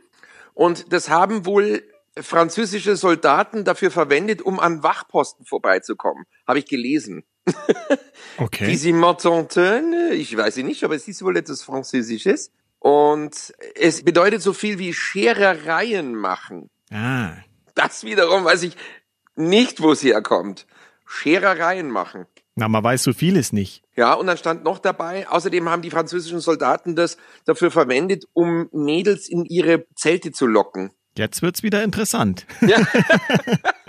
und 0.53 0.94
das 0.94 1.10
haben 1.10 1.46
wohl 1.46 1.84
französische 2.20 2.96
Soldaten 2.96 3.63
dafür 3.63 3.91
verwendet, 3.91 4.41
um 4.41 4.60
an 4.60 4.84
Wachposten 4.84 5.46
vorbeizukommen. 5.46 6.25
Habe 6.48 6.60
ich 6.60 6.65
gelesen. 6.65 7.24
Okay. 8.38 8.65
Fisimatenten, 8.65 10.12
ich 10.13 10.36
weiß 10.36 10.56
sie 10.56 10.63
nicht, 10.63 10.84
aber 10.84 10.96
es 10.96 11.08
ist 11.08 11.22
wohl 11.22 11.38
etwas 11.38 11.63
Französisches. 11.63 12.51
Und 12.80 13.53
es 13.75 14.03
bedeutet 14.03 14.41
so 14.41 14.53
viel 14.53 14.80
wie 14.80 14.94
Scherereien 14.94 16.15
machen. 16.15 16.70
Ah. 16.91 17.34
Das 17.75 18.03
wiederum 18.03 18.46
weiß 18.46 18.63
ich 18.63 18.75
nicht, 19.36 19.82
wo 19.82 19.91
es 19.91 20.01
herkommt. 20.01 20.65
Scherereien 21.06 21.91
machen. 21.91 22.25
Na, 22.55 22.67
man 22.67 22.84
weiß 22.84 23.03
so 23.03 23.13
vieles 23.13 23.53
nicht. 23.53 23.84
Ja, 23.96 24.13
und 24.13 24.27
dann 24.27 24.38
stand 24.38 24.63
noch 24.63 24.79
dabei, 24.79 25.27
außerdem 25.27 25.70
haben 25.70 25.81
die 25.81 25.89
französischen 25.89 26.41
Soldaten 26.41 26.96
das 26.96 27.17
dafür 27.46 27.72
verwendet, 27.72 28.25
um 28.34 28.67
Mädels 28.74 29.29
in 29.29 29.46
ihre 29.46 29.86
Zelte 29.96 30.31
zu 30.31 30.48
locken. 30.48 30.91
Jetzt 31.17 31.41
wird's 31.41 31.63
wieder 31.63 31.84
interessant. 31.84 32.46
Ja. 32.62 32.77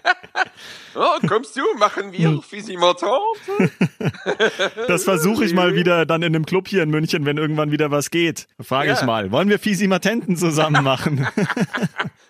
oh, 0.95 1.27
kommst 1.29 1.57
du, 1.57 1.63
machen 1.79 2.13
wir 2.13 2.41
Fisimatenten? 2.43 3.71
Das 4.89 5.05
versuche 5.05 5.45
ich 5.45 5.55
mal 5.55 5.75
wieder 5.75 6.07
dann 6.07 6.23
in 6.23 6.35
einem 6.35 6.47
Club 6.47 6.69
hier 6.69 6.83
in 6.83 6.91
München, 6.91 7.25
wenn 7.25 7.39
irgendwann 7.39 7.71
wieder 7.71 7.91
was 7.91 8.11
geht. 8.11 8.47
Frage 8.61 8.91
Ja. 8.91 8.95
ich 8.95 9.03
mal, 9.03 9.31
wollen 9.31 9.49
wir 9.49 9.59
Fisimatenten 9.59 10.37
zusammen 10.37 10.83
machen? 10.85 11.27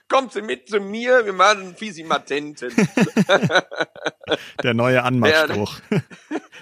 Kommt 0.08 0.32
sie 0.32 0.42
mit 0.42 0.68
zu 0.68 0.80
mir, 0.80 1.24
wir 1.24 1.32
machen 1.32 1.74
Fisimatenten. 1.76 2.72
Der 4.62 4.74
neue 4.74 5.02
Anmachspruch. 5.02 5.80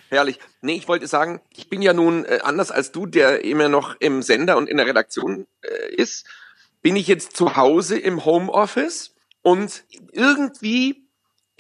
Herrlich. 0.08 0.38
Nee, 0.62 0.74
ich 0.74 0.88
wollte 0.88 1.06
sagen, 1.06 1.40
ich 1.54 1.68
bin 1.68 1.82
ja 1.82 1.92
nun 1.92 2.24
äh, 2.24 2.40
anders 2.42 2.70
als 2.70 2.92
du, 2.92 3.06
der 3.06 3.44
immer 3.44 3.68
noch 3.68 3.96
im 4.00 4.22
Sender 4.22 4.56
und 4.56 4.68
in 4.68 4.76
der 4.76 4.86
Redaktion 4.86 5.46
äh, 5.62 5.94
ist, 5.94 6.26
bin 6.82 6.96
ich 6.96 7.06
jetzt 7.08 7.36
zu 7.36 7.56
Hause 7.56 7.98
im 7.98 8.24
Homeoffice 8.24 9.14
und 9.42 9.84
irgendwie 10.12 10.99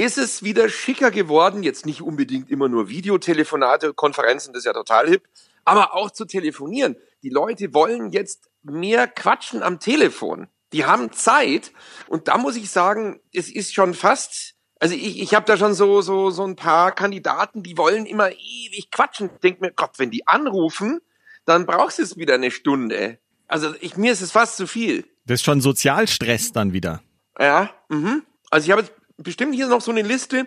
ist 0.00 0.18
es 0.18 0.42
wieder 0.42 0.68
schicker 0.68 1.10
geworden, 1.10 1.62
jetzt 1.62 1.86
nicht 1.86 2.02
unbedingt 2.02 2.50
immer 2.50 2.68
nur 2.68 2.88
Videotelefonate, 2.88 3.94
Konferenzen, 3.94 4.52
das 4.52 4.60
ist 4.60 4.66
ja 4.66 4.72
total 4.72 5.08
hip, 5.08 5.28
aber 5.64 5.94
auch 5.94 6.10
zu 6.10 6.24
telefonieren. 6.24 6.96
Die 7.22 7.30
Leute 7.30 7.74
wollen 7.74 8.10
jetzt 8.10 8.50
mehr 8.62 9.06
quatschen 9.06 9.62
am 9.62 9.78
Telefon. 9.78 10.48
Die 10.72 10.84
haben 10.84 11.12
Zeit 11.12 11.72
und 12.08 12.28
da 12.28 12.38
muss 12.38 12.56
ich 12.56 12.70
sagen, 12.70 13.20
es 13.32 13.50
ist 13.50 13.74
schon 13.74 13.94
fast 13.94 14.54
also 14.80 14.94
ich, 14.94 15.20
ich 15.20 15.34
habe 15.34 15.44
da 15.44 15.58
schon 15.58 15.74
so, 15.74 16.00
so, 16.00 16.30
so 16.30 16.42
ein 16.42 16.56
paar 16.56 16.92
Kandidaten, 16.92 17.62
die 17.62 17.76
wollen 17.76 18.06
immer 18.06 18.30
ewig 18.32 18.90
quatschen. 18.90 19.28
Denk 19.42 19.60
mir, 19.60 19.72
Gott, 19.72 19.98
wenn 19.98 20.10
die 20.10 20.26
anrufen, 20.26 21.00
dann 21.44 21.66
brauchst 21.66 21.98
du 21.98 22.02
es 22.02 22.16
wieder 22.16 22.34
eine 22.34 22.50
Stunde. 22.50 23.18
Also 23.46 23.74
ich, 23.80 23.98
mir 23.98 24.10
ist 24.10 24.22
es 24.22 24.32
fast 24.32 24.56
zu 24.56 24.66
viel. 24.66 25.04
Das 25.26 25.40
ist 25.40 25.44
schon 25.44 25.60
Sozialstress 25.60 26.52
dann 26.52 26.72
wieder. 26.72 27.02
Ja, 27.38 27.70
mhm. 27.90 28.22
Also 28.50 28.64
ich 28.64 28.70
habe 28.72 28.80
jetzt 28.80 28.92
bestimmt 29.22 29.54
hier 29.54 29.68
noch 29.68 29.80
so 29.80 29.90
eine 29.90 30.02
Liste, 30.02 30.46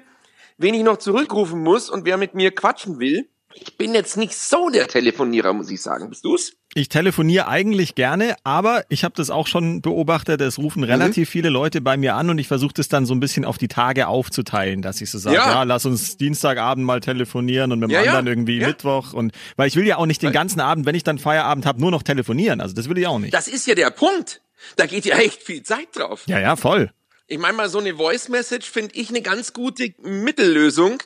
wen 0.57 0.73
ich 0.73 0.83
noch 0.83 0.97
zurückrufen 0.97 1.61
muss 1.61 1.89
und 1.89 2.05
wer 2.05 2.17
mit 2.17 2.33
mir 2.35 2.51
quatschen 2.51 2.99
will. 2.99 3.27
Ich 3.55 3.77
bin 3.77 3.93
jetzt 3.93 4.17
nicht 4.17 4.35
so 4.35 4.69
der 4.69 4.87
Telefonierer, 4.87 5.53
muss 5.53 5.69
ich 5.69 5.79
sagen. 5.79 6.09
Bist 6.09 6.25
du's? 6.25 6.53
Ich 6.73 6.89
telefoniere 6.89 7.47
eigentlich 7.47 7.93
gerne, 7.93 8.35
aber 8.43 8.83
ich 8.89 9.03
habe 9.03 9.13
das 9.15 9.29
auch 9.29 9.45
schon 9.45 9.83
beobachtet. 9.83 10.41
Es 10.41 10.57
Mhm. 10.57 10.63
rufen 10.63 10.83
relativ 10.83 11.29
viele 11.29 11.49
Leute 11.49 11.79
bei 11.79 11.95
mir 11.95 12.15
an 12.15 12.31
und 12.31 12.39
ich 12.39 12.47
versuche 12.47 12.73
das 12.73 12.87
dann 12.87 13.05
so 13.05 13.13
ein 13.13 13.19
bisschen 13.19 13.45
auf 13.45 13.59
die 13.59 13.67
Tage 13.67 14.07
aufzuteilen, 14.07 14.81
dass 14.81 15.01
ich 15.01 15.11
so 15.11 15.19
sage, 15.19 15.35
ja. 15.35 15.47
Ja. 15.51 15.63
lass 15.63 15.85
uns 15.85 16.17
Dienstagabend 16.17 16.83
mal 16.83 16.99
telefonieren 16.99 17.71
und 17.71 17.77
mit 17.79 17.89
dem 17.91 17.93
Ja, 17.93 18.01
ja. 18.01 18.09
anderen 18.11 18.25
irgendwie 18.25 18.57
Ja. 18.57 18.69
Mittwoch 18.69 19.13
und 19.13 19.33
weil 19.55 19.67
ich 19.67 19.75
will 19.75 19.85
ja 19.85 19.97
auch 19.97 20.07
nicht 20.07 20.23
den 20.23 20.31
ganzen 20.31 20.59
Abend, 20.59 20.87
wenn 20.87 20.95
ich 20.95 21.03
dann 21.03 21.19
Feierabend 21.19 21.67
habe, 21.67 21.79
nur 21.79 21.91
noch 21.91 22.01
telefonieren. 22.01 22.59
Also 22.59 22.73
das 22.73 22.89
will 22.89 22.97
ich 22.97 23.05
auch 23.05 23.19
nicht. 23.19 23.35
Das 23.35 23.47
ist 23.47 23.67
ja 23.67 23.75
der 23.75 23.91
Punkt. 23.91 24.41
Da 24.77 24.87
geht 24.87 25.05
ja 25.05 25.17
echt 25.17 25.43
viel 25.43 25.61
Zeit 25.61 25.89
drauf. 25.93 26.23
Ja, 26.25 26.39
ja, 26.39 26.55
voll. 26.55 26.89
Ich 27.33 27.39
meine 27.39 27.57
mal, 27.57 27.67
so 27.67 27.79
eine 27.79 27.95
Voice 27.95 28.29
Message 28.29 28.69
finde 28.69 28.93
ich 28.93 29.09
eine 29.09 29.23
ganz 29.23 29.53
gute 29.53 29.95
Mittellösung, 29.97 31.01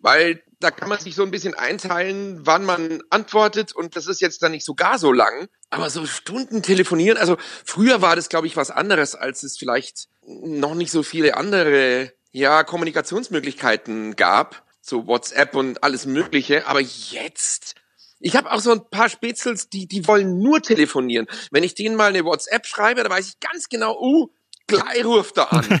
weil 0.00 0.42
da 0.58 0.72
kann 0.72 0.88
man 0.88 0.98
sich 0.98 1.14
so 1.14 1.22
ein 1.22 1.30
bisschen 1.30 1.54
einteilen, 1.54 2.40
wann 2.44 2.64
man 2.64 3.04
antwortet 3.08 3.72
und 3.72 3.94
das 3.94 4.08
ist 4.08 4.20
jetzt 4.20 4.42
dann 4.42 4.50
nicht 4.50 4.64
so 4.64 4.74
gar 4.74 4.98
so 4.98 5.12
lang. 5.12 5.48
Aber 5.70 5.88
so 5.88 6.06
Stunden 6.06 6.62
telefonieren, 6.62 7.16
also 7.16 7.36
früher 7.64 8.02
war 8.02 8.16
das, 8.16 8.28
glaube 8.28 8.48
ich, 8.48 8.56
was 8.56 8.72
anderes, 8.72 9.14
als 9.14 9.44
es 9.44 9.56
vielleicht 9.58 10.08
noch 10.26 10.74
nicht 10.74 10.90
so 10.90 11.04
viele 11.04 11.36
andere, 11.36 12.12
ja, 12.32 12.64
Kommunikationsmöglichkeiten 12.64 14.16
gab, 14.16 14.64
so 14.80 15.06
WhatsApp 15.06 15.54
und 15.54 15.84
alles 15.84 16.04
Mögliche. 16.04 16.66
Aber 16.66 16.80
jetzt, 16.80 17.76
ich 18.18 18.34
habe 18.34 18.50
auch 18.50 18.60
so 18.60 18.72
ein 18.72 18.90
paar 18.90 19.08
Spätzels, 19.08 19.68
die, 19.68 19.86
die 19.86 20.08
wollen 20.08 20.40
nur 20.40 20.62
telefonieren. 20.62 21.28
Wenn 21.52 21.62
ich 21.62 21.76
denen 21.76 21.94
mal 21.94 22.08
eine 22.08 22.24
WhatsApp 22.24 22.66
schreibe, 22.66 23.04
dann 23.04 23.12
weiß 23.12 23.28
ich 23.28 23.38
ganz 23.38 23.68
genau, 23.68 23.96
uh, 24.00 24.30
gleich 24.70 25.04
ruft 25.04 25.38
er 25.38 25.52
an. 25.52 25.64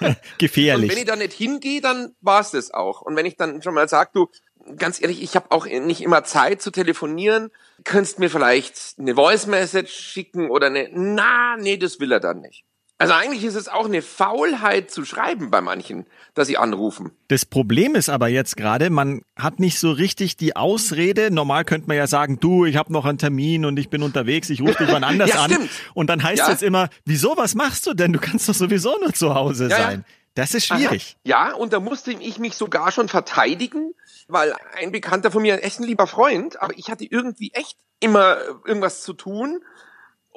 Und 0.00 0.16
Gefährlich. 0.38 0.90
wenn 0.90 0.98
ich 0.98 1.04
da 1.04 1.16
nicht 1.16 1.32
hingehe, 1.32 1.80
dann 1.80 2.14
war's 2.20 2.52
das 2.52 2.72
auch. 2.72 3.02
Und 3.02 3.16
wenn 3.16 3.26
ich 3.26 3.36
dann 3.36 3.62
schon 3.62 3.74
mal 3.74 3.88
sag, 3.88 4.12
du, 4.12 4.28
ganz 4.76 5.00
ehrlich, 5.00 5.22
ich 5.22 5.36
habe 5.36 5.50
auch 5.50 5.66
nicht 5.66 6.00
immer 6.00 6.24
Zeit 6.24 6.62
zu 6.62 6.70
telefonieren, 6.70 7.50
könntest 7.84 8.18
mir 8.18 8.30
vielleicht 8.30 8.98
eine 8.98 9.14
Voice 9.14 9.46
Message 9.46 9.92
schicken 9.92 10.50
oder 10.50 10.66
eine, 10.66 10.88
na, 10.92 11.56
nee, 11.56 11.76
das 11.76 12.00
will 12.00 12.12
er 12.12 12.20
dann 12.20 12.40
nicht. 12.40 12.64
Also 13.00 13.14
eigentlich 13.14 13.44
ist 13.44 13.54
es 13.54 13.68
auch 13.68 13.84
eine 13.86 14.02
Faulheit 14.02 14.90
zu 14.90 15.04
schreiben 15.04 15.50
bei 15.52 15.60
manchen, 15.60 16.04
dass 16.34 16.48
sie 16.48 16.58
anrufen. 16.58 17.12
Das 17.28 17.44
Problem 17.44 17.94
ist 17.94 18.08
aber 18.08 18.26
jetzt 18.26 18.56
gerade, 18.56 18.90
man 18.90 19.22
hat 19.36 19.60
nicht 19.60 19.78
so 19.78 19.92
richtig 19.92 20.36
die 20.36 20.56
Ausrede. 20.56 21.30
Normal 21.30 21.64
könnte 21.64 21.86
man 21.86 21.96
ja 21.96 22.08
sagen, 22.08 22.40
du, 22.40 22.64
ich 22.64 22.76
habe 22.76 22.92
noch 22.92 23.04
einen 23.04 23.18
Termin 23.18 23.64
und 23.64 23.78
ich 23.78 23.88
bin 23.88 24.02
unterwegs, 24.02 24.50
ich 24.50 24.60
rufe 24.60 24.84
dich 24.84 24.92
wann 24.92 25.04
anders 25.04 25.30
Ja, 25.30 25.42
an. 25.44 25.50
stimmt. 25.52 25.70
Und 25.94 26.10
dann 26.10 26.24
heißt 26.24 26.38
Ja. 26.40 26.50
es 26.52 26.60
immer, 26.62 26.88
wieso, 27.04 27.36
was 27.36 27.54
machst 27.54 27.86
du 27.86 27.94
denn? 27.94 28.12
Du 28.12 28.18
kannst 28.18 28.48
doch 28.48 28.54
sowieso 28.54 28.98
nur 29.00 29.12
zu 29.14 29.32
Hause 29.32 29.68
Ja, 29.68 29.76
sein. 29.76 30.04
Das 30.34 30.54
ist 30.54 30.66
schwierig. 30.66 31.16
Ja, 31.24 31.52
und 31.54 31.72
da 31.72 31.80
musste 31.80 32.12
ich 32.12 32.38
mich 32.40 32.54
sogar 32.54 32.90
schon 32.92 33.08
verteidigen, 33.08 33.92
weil 34.26 34.54
ein 34.76 34.90
Bekannter 34.92 35.30
von 35.30 35.42
mir, 35.42 35.54
ein 35.62 35.84
lieber 35.84 36.06
Freund, 36.08 36.60
aber 36.60 36.76
ich 36.76 36.90
hatte 36.90 37.04
irgendwie 37.04 37.52
echt 37.54 37.76
immer 38.00 38.38
irgendwas 38.64 39.02
zu 39.02 39.12
tun. 39.14 39.60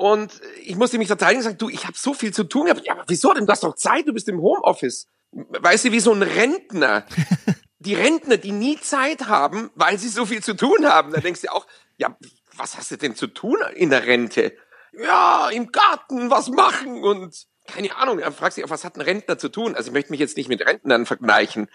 Und 0.02 0.42
ich 0.64 0.76
musste 0.76 0.98
mich 0.98 1.06
verteidigen 1.06 1.42
und 1.42 1.44
sagen, 1.44 1.58
du, 1.60 1.70
ich 1.70 1.86
habe 1.86 1.96
so 1.96 2.16
viel 2.16 2.34
zu 2.34 2.44
tun. 2.44 2.66
gehabt. 2.66 2.82
Ja, 2.84 2.94
aber 2.94 3.04
wieso 3.08 3.34
denn? 3.34 3.46
Du 3.46 3.52
hast 3.52 3.64
doch 3.64 3.76
Zeit, 3.76 4.08
du 4.08 4.14
bist 4.14 4.28
im 4.28 4.42
Homeoffice. 4.42 5.06
Weißt 5.32 5.86
du, 5.86 5.92
wie 5.92 6.00
so 6.00 6.12
ein 6.12 6.24
Rentner. 6.24 7.06
Die 7.80 7.94
Rentner, 7.94 8.38
die 8.38 8.52
nie 8.52 8.80
Zeit 8.80 9.28
haben, 9.28 9.72
weil 9.74 9.98
sie 9.98 10.10
so 10.10 10.28
viel 10.28 10.44
zu 10.44 10.56
tun 10.56 10.86
haben. 10.86 11.12
Da 11.12 11.20
denkst 11.20 11.42
du 11.42 11.52
auch, 11.52 11.66
ja, 11.98 12.16
was 12.56 12.78
hast 12.78 12.92
du 12.92 12.98
denn 12.98 13.16
zu 13.16 13.26
tun 13.26 13.58
in 13.74 13.90
der 13.90 14.06
Rente? 14.06 14.54
Ja, 14.92 15.50
im 15.50 15.72
Garten 15.72 16.30
was 16.30 16.50
machen 16.50 17.04
und 17.04 17.48
keine 17.66 17.96
Ahnung. 17.96 18.20
Er 18.20 18.32
fragt 18.32 18.54
sich, 18.54 18.70
was 18.70 18.84
hat 18.84 18.98
ein 18.98 19.02
Rentner 19.02 19.40
zu 19.40 19.50
tun? 19.50 19.74
Also 19.76 19.90
ich 19.90 19.94
möchte 19.94 20.12
mich 20.12 20.20
jetzt 20.20 20.38
nicht 20.38 20.48
mit 20.48 20.64
Rentnern 20.64 21.08
vergleichen. 21.08 21.70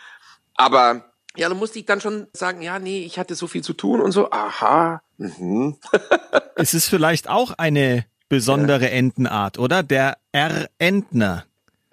Aber 0.54 1.12
ja, 1.36 1.48
da 1.48 1.56
musste 1.56 1.80
ich 1.80 1.86
dann 1.86 2.00
schon 2.00 2.28
sagen, 2.32 2.62
ja, 2.62 2.78
nee, 2.78 3.04
ich 3.04 3.18
hatte 3.18 3.34
so 3.34 3.48
viel 3.48 3.62
zu 3.62 3.72
tun 3.72 4.00
und 4.00 4.12
so. 4.12 4.30
Aha. 4.30 5.02
Mhm. 5.16 5.78
Es 6.58 6.72
ist 6.72 6.88
vielleicht 6.88 7.28
auch 7.28 7.52
eine 7.58 8.06
besondere 8.28 8.90
Entenart, 8.90 9.58
oder? 9.58 9.82
Der 9.82 10.18
R-Entner. 10.32 11.46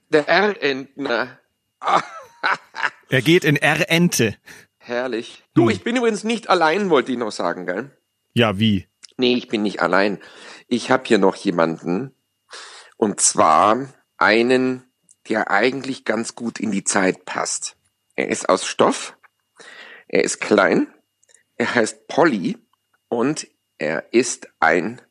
Der 0.10 0.28
R-Entner. 0.28 1.40
Er 3.10 3.22
geht 3.22 3.44
in 3.44 3.58
R-Ente. 3.58 4.36
herrlich. 4.80 5.44
Du, 5.54 5.70
ich 5.70 5.84
bin 5.84 5.96
übrigens 5.96 6.24
nicht 6.24 6.50
allein, 6.50 6.90
wollte 6.90 7.12
ich 7.12 7.18
noch 7.18 7.32
sagen, 7.32 7.66
gell? 7.68 7.92
Ja, 8.34 8.58
wie? 8.58 8.88
Nee, 9.18 9.36
ich 9.36 9.48
bin 9.48 9.62
nicht 9.62 9.82
allein. 9.82 10.20
Ich 10.68 10.90
habe 10.90 11.04
hier 11.06 11.20
noch 11.20 11.36
jemanden. 11.36 12.16
Und 12.98 13.22
zwar 13.22 13.88
einen, 14.18 14.84
der 15.30 15.52
eigentlich 15.52 16.06
ganz 16.06 16.34
gut 16.36 16.60
in 16.60 16.72
die 16.72 16.84
Zeit 16.84 17.24
passt. 17.26 17.78
Er 18.16 18.30
ist 18.30 18.50
aus 18.50 18.66
Stoff, 18.66 19.16
er 20.08 20.24
ist 20.24 20.42
klein, 20.42 20.88
er 21.56 21.76
heißt 21.76 22.08
Polly 22.08 22.58
und 23.10 23.48
er 23.78 24.12
ist 24.12 24.48
ein 24.60 25.02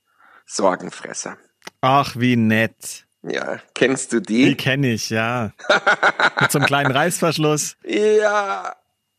Sorgenfresser. 0.56 1.38
Ach, 1.80 2.14
wie 2.16 2.37
nett. 2.37 3.06
Ja, 3.23 3.61
kennst 3.75 4.12
du 4.12 4.21
Die 4.21 4.47
die? 4.47 4.56
kenne 4.56 4.92
ich, 4.92 5.11
ja. 5.11 5.52
Mit 6.40 6.50
so 6.50 6.59
einem 6.59 6.66
kleinen 6.66 6.90
Reißverschluss. 6.90 7.76
Ja, 7.85 8.75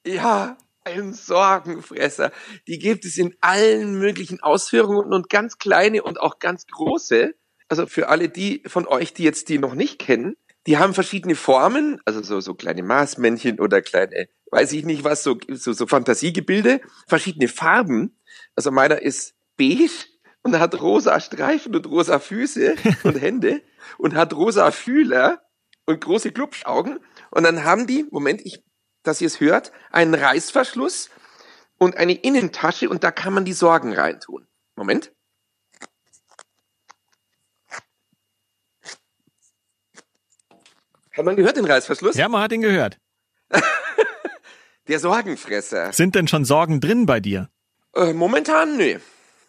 ja, 0.05 0.57
ein 0.83 1.13
Sorgenfresser. 1.13 2.31
Die 2.67 2.79
gibt 2.79 3.05
es 3.05 3.17
in 3.17 3.35
allen 3.41 3.97
möglichen 3.97 4.41
Ausführungen 4.43 5.13
und 5.13 5.29
ganz 5.29 5.57
kleine 5.57 6.03
und 6.03 6.19
auch 6.19 6.39
ganz 6.39 6.67
große. 6.67 7.33
Also 7.69 7.87
für 7.87 8.09
alle 8.09 8.29
die 8.29 8.61
von 8.67 8.85
euch, 8.87 9.13
die 9.13 9.23
jetzt 9.23 9.49
die 9.49 9.57
noch 9.57 9.73
nicht 9.73 9.99
kennen, 9.99 10.35
die 10.67 10.77
haben 10.77 10.93
verschiedene 10.93 11.35
Formen, 11.35 11.99
also 12.05 12.21
so, 12.21 12.39
so 12.39 12.53
kleine 12.53 12.83
Maßmännchen 12.83 13.59
oder 13.59 13.81
kleine, 13.81 14.27
weiß 14.51 14.71
ich 14.73 14.85
nicht 14.85 15.03
was, 15.03 15.23
so, 15.23 15.37
so, 15.49 15.73
so 15.73 15.87
Fantasiegebilde, 15.87 16.81
verschiedene 17.07 17.47
Farben. 17.47 18.17
Also 18.55 18.71
meiner 18.71 19.01
ist 19.01 19.33
beige 19.57 19.89
und 20.43 20.59
hat 20.59 20.79
rosa 20.81 21.19
Streifen 21.19 21.75
und 21.75 21.87
rosa 21.87 22.19
Füße 22.19 22.75
und 23.03 23.19
Hände 23.19 23.61
und 23.97 24.15
hat 24.15 24.33
rosa 24.33 24.71
Fühler 24.71 25.41
und 25.85 26.01
große 26.01 26.31
Glubschaugen. 26.31 26.99
Und 27.31 27.43
dann 27.43 27.63
haben 27.63 27.87
die, 27.87 28.05
Moment, 28.11 28.41
ich, 28.45 28.63
dass 29.03 29.21
ihr 29.21 29.27
es 29.27 29.39
hört, 29.39 29.71
einen 29.91 30.13
Reißverschluss 30.13 31.09
und 31.77 31.97
eine 31.97 32.13
Innentasche 32.13 32.89
und 32.89 33.03
da 33.03 33.11
kann 33.11 33.33
man 33.33 33.45
die 33.45 33.53
Sorgen 33.53 33.93
reintun. 33.93 34.47
Moment. 34.75 35.11
Hat 41.15 41.25
man 41.25 41.35
gehört 41.35 41.57
den 41.57 41.65
Reißverschluss? 41.65 42.15
Ja, 42.15 42.27
man 42.27 42.41
hat 42.41 42.51
ihn 42.51 42.61
gehört. 42.61 42.97
Der 44.87 44.99
Sorgenfresser. 44.99 45.93
Sind 45.93 46.15
denn 46.15 46.27
schon 46.27 46.43
Sorgen 46.43 46.81
drin 46.81 47.05
bei 47.05 47.19
dir? 47.19 47.49
Äh, 47.95 48.13
momentan, 48.13 48.77
nö. 48.77 48.99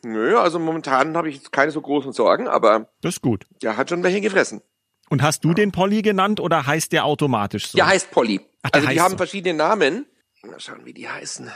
Nö, 0.05 0.39
also 0.39 0.59
momentan 0.59 1.17
habe 1.17 1.29
ich 1.29 1.37
jetzt 1.37 1.53
keine 1.53 1.71
so 1.71 1.81
großen 1.81 2.13
Sorgen, 2.13 2.47
aber 2.49 2.89
Das 3.01 3.15
ist 3.15 3.23
gut. 3.23 3.47
der 3.63 3.77
hat 3.77 3.89
schon 3.91 4.03
welche 4.03 4.21
gefressen. 4.21 4.63
Und 5.11 5.23
hast 5.23 5.45
du 5.45 5.53
den 5.55 5.71
Polly 5.73 6.03
genannt 6.03 6.41
oder 6.41 6.67
heißt 6.67 6.93
der 6.93 7.05
automatisch 7.05 7.69
so? 7.69 7.77
Der 7.77 7.87
heißt 7.87 8.11
Polly. 8.11 8.41
Ach, 8.63 8.71
der 8.71 8.81
also 8.83 8.89
die 8.89 8.95
heißt 8.95 9.05
haben 9.05 9.11
so. 9.13 9.17
verschiedene 9.19 9.55
Namen. 9.57 10.07
Mal 10.43 10.61
schauen, 10.61 10.85
wie 10.85 10.93
die 10.93 11.09
heißen. 11.09 11.51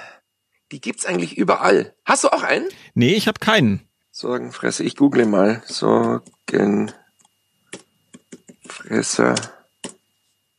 Die 0.73 0.81
gibt's 0.81 1.05
eigentlich 1.07 1.37
überall. 1.37 1.95
Hast 2.05 2.25
du 2.25 2.29
auch 2.29 2.43
einen? 2.43 2.67
Nee, 2.95 3.15
ich 3.15 3.27
habe 3.29 3.39
keinen. 3.41 3.87
Sorgenfresser, 4.11 4.85
ich 4.85 4.97
google 4.97 5.27
mal. 5.27 5.63
Sorgenfresser. 5.67 6.95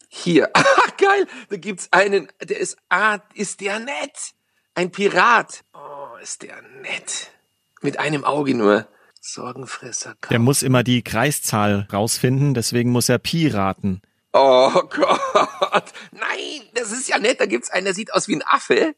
Hier. 0.07 0.49
Ah, 0.81 0.91
geil. 0.97 1.27
Da 1.49 1.55
gibt's 1.57 1.87
einen, 1.91 2.27
der 2.43 2.59
ist, 2.59 2.77
ah, 2.89 3.19
ist 3.33 3.61
der 3.61 3.79
nett. 3.79 4.33
Ein 4.75 4.91
Pirat. 4.91 5.63
Oh, 5.73 6.17
ist 6.21 6.41
der 6.41 6.61
nett. 6.81 7.31
Mit 7.81 7.99
einem 7.99 8.23
Auge 8.23 8.55
nur. 8.55 8.87
Sorgenfresser. 9.21 10.15
Der 10.29 10.39
muss 10.39 10.63
immer 10.63 10.83
die 10.83 11.03
Kreiszahl 11.03 11.87
rausfinden, 11.91 12.53
deswegen 12.53 12.91
muss 12.91 13.09
er 13.09 13.19
Pi 13.19 13.47
raten. 13.49 14.01
Oh 14.31 14.71
Gott. 14.71 15.91
Nein, 16.11 16.61
das 16.73 16.91
ist 16.91 17.09
ja 17.09 17.19
nett. 17.19 17.41
Da 17.41 17.45
gibt's 17.45 17.69
einen, 17.69 17.85
der 17.85 17.93
sieht 17.93 18.13
aus 18.13 18.27
wie 18.27 18.35
ein 18.35 18.43
Affe. 18.45 18.95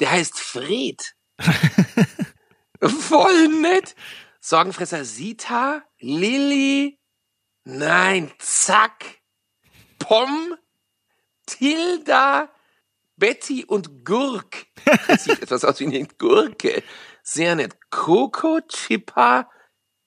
Der 0.00 0.10
heißt 0.10 0.38
Fred. 0.38 1.14
Voll 2.80 3.48
nett. 3.60 3.94
Sorgenfresser 4.40 5.04
Sita, 5.04 5.82
Lilly, 5.98 6.98
nein, 7.64 8.32
Zack, 8.38 9.20
Pom, 9.98 10.54
Tilda, 11.44 12.50
Betty 13.16 13.64
und 13.66 14.04
Gurk. 14.04 14.66
Das 15.06 15.24
sieht 15.24 15.42
etwas 15.42 15.64
aus 15.64 15.78
wie 15.80 15.86
eine 15.86 16.06
Gurke. 16.06 16.82
Sehr 17.22 17.54
nett. 17.56 17.76
Coco, 17.90 18.60
Chippa, 18.68 19.48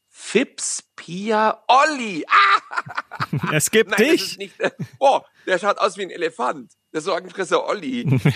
Fips, 0.09 0.83
Pia, 0.95 1.63
Olli. 1.67 2.25
Ah! 2.27 3.27
Es 3.51 3.71
gibt 3.71 3.89
Nein, 3.91 3.99
dich. 3.99 4.37
nicht. 4.37 4.55
Boah, 4.99 5.25
der 5.45 5.59
schaut 5.59 5.77
aus 5.79 5.97
wie 5.97 6.03
ein 6.03 6.11
Elefant. 6.11 6.71
Der 6.93 7.01
Sorgenfresser 7.01 7.65
Olli. 7.65 8.19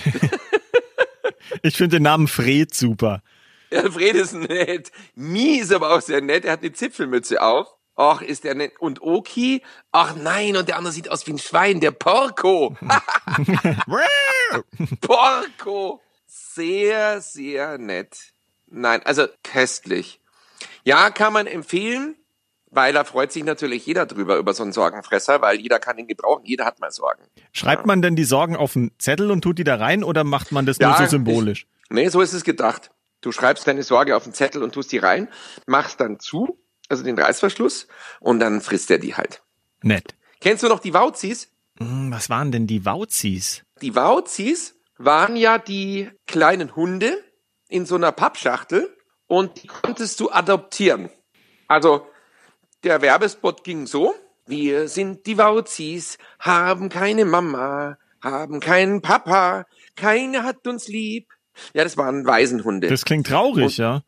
Ich 1.62 1.78
finde 1.78 1.98
den 1.98 2.04
Namen 2.04 2.28
Fred 2.28 2.74
super. 2.76 3.22
Ja, 3.72 3.90
Fred 3.90 4.16
ist 4.16 4.34
nett. 4.34 4.92
Mi 5.16 5.58
ist 5.60 5.72
aber 5.72 5.92
auch 5.92 6.02
sehr 6.02 6.20
nett. 6.22 6.44
Er 6.46 6.54
hat 6.54 6.60
eine 6.62 6.74
Zipfelmütze 6.74 7.42
auf. 7.42 7.68
Ach, 7.96 8.22
ist 8.22 8.44
der 8.44 8.54
nett. 8.54 8.74
Und 8.80 9.02
Oki? 9.02 9.64
Ach 9.92 10.16
nein, 10.16 10.58
und 10.58 10.68
der 10.68 10.78
andere 10.78 10.94
sieht 10.94 11.10
aus 11.10 11.26
wie 11.26 11.32
ein 11.32 11.40
Schwein. 11.40 11.80
Der 11.80 11.92
Porco. 11.92 12.76
Porco. 15.02 16.02
Sehr, 16.26 17.22
sehr 17.22 17.78
nett. 17.78 18.34
Nein, 18.70 19.02
also 19.04 19.28
köstlich. 19.44 20.20
Ja, 20.84 21.10
kann 21.10 21.34
man 21.34 21.48
empfehlen, 21.48 22.16
weil 22.70 22.94
da 22.94 23.04
freut 23.04 23.32
sich 23.32 23.44
natürlich 23.44 23.86
jeder 23.86 24.06
drüber, 24.06 24.38
über 24.38 24.54
so 24.54 24.64
einen 24.64 24.74
Sorgenfresser, 24.74 25.42
weil 25.42 25.60
jeder 25.60 25.80
kann 25.80 25.98
ihn 25.98 26.08
gebrauchen. 26.08 26.46
Jeder 26.46 26.66
hat 26.66 26.80
mal 26.80 26.92
Sorgen. 26.92 27.24
Schreibt 27.52 27.86
man 27.86 28.02
denn 28.02 28.16
die 28.16 28.24
Sorgen 28.24 28.56
auf 28.56 28.76
einen 28.76 28.92
Zettel 29.00 29.32
und 29.32 29.42
tut 29.42 29.58
die 29.60 29.64
da 29.64 29.76
rein 29.76 30.04
oder 30.04 30.24
macht 30.24 30.52
man 30.52 30.66
das 30.66 30.80
nur 30.80 30.90
Ja, 30.90 30.98
so 30.98 31.06
symbolisch? 31.06 31.68
Nee, 31.90 32.10
so 32.10 32.22
ist 32.22 32.34
es 32.34 32.44
gedacht. 32.44 32.92
Du 33.22 33.32
schreibst 33.32 33.68
deine 33.68 33.84
Sorge 33.84 34.16
auf 34.16 34.24
den 34.24 34.34
Zettel 34.34 34.62
und 34.64 34.74
tust 34.74 34.92
die 34.92 34.98
rein, 34.98 35.28
machst 35.66 36.00
dann 36.00 36.20
zu, 36.20 36.60
also 36.90 37.04
den 37.04 37.18
Reißverschluss, 37.18 37.88
und 38.20 38.40
dann 38.40 38.62
frisst 38.62 38.92
er 38.92 39.00
die 39.00 39.16
halt. 39.16 39.42
Nett. 39.82 40.16
Kennst 40.40 40.64
du 40.64 40.68
noch 40.68 40.80
die 40.80 40.94
Wauzis? 40.94 41.52
Hm, 41.80 42.12
was 42.12 42.30
waren 42.30 42.52
denn 42.52 42.68
die 42.68 42.86
Wauzis? 42.86 43.64
Die 43.82 43.96
Wauzis 43.96 44.76
waren 44.98 45.36
ja 45.36 45.58
die 45.58 46.10
kleinen 46.28 46.76
Hunde 46.76 47.24
in 47.70 47.86
so 47.86 47.96
einer 47.96 48.12
Pappschachtel 48.12 48.96
und 49.28 49.62
die 49.62 49.68
konntest 49.68 50.20
du 50.20 50.32
adoptieren. 50.32 51.10
Also 51.68 52.08
der 52.84 53.02
Werbespot 53.02 53.64
ging 53.64 53.88
so, 53.88 54.14
wir 54.46 54.88
sind 54.88 55.26
die 55.26 55.38
Wauzis, 55.38 56.18
haben 56.40 56.90
keine 56.90 57.26
Mama, 57.26 57.98
haben 58.22 58.60
keinen 58.60 59.02
Papa, 59.02 59.66
keiner 59.96 60.44
hat 60.44 60.66
uns 60.68 60.88
lieb. 60.88 61.28
Ja, 61.74 61.84
das 61.84 61.98
waren 61.98 62.26
Waisenhunde. 62.26 62.88
Das 62.88 63.04
klingt 63.04 63.28
traurig, 63.28 63.78
ja. 63.78 64.04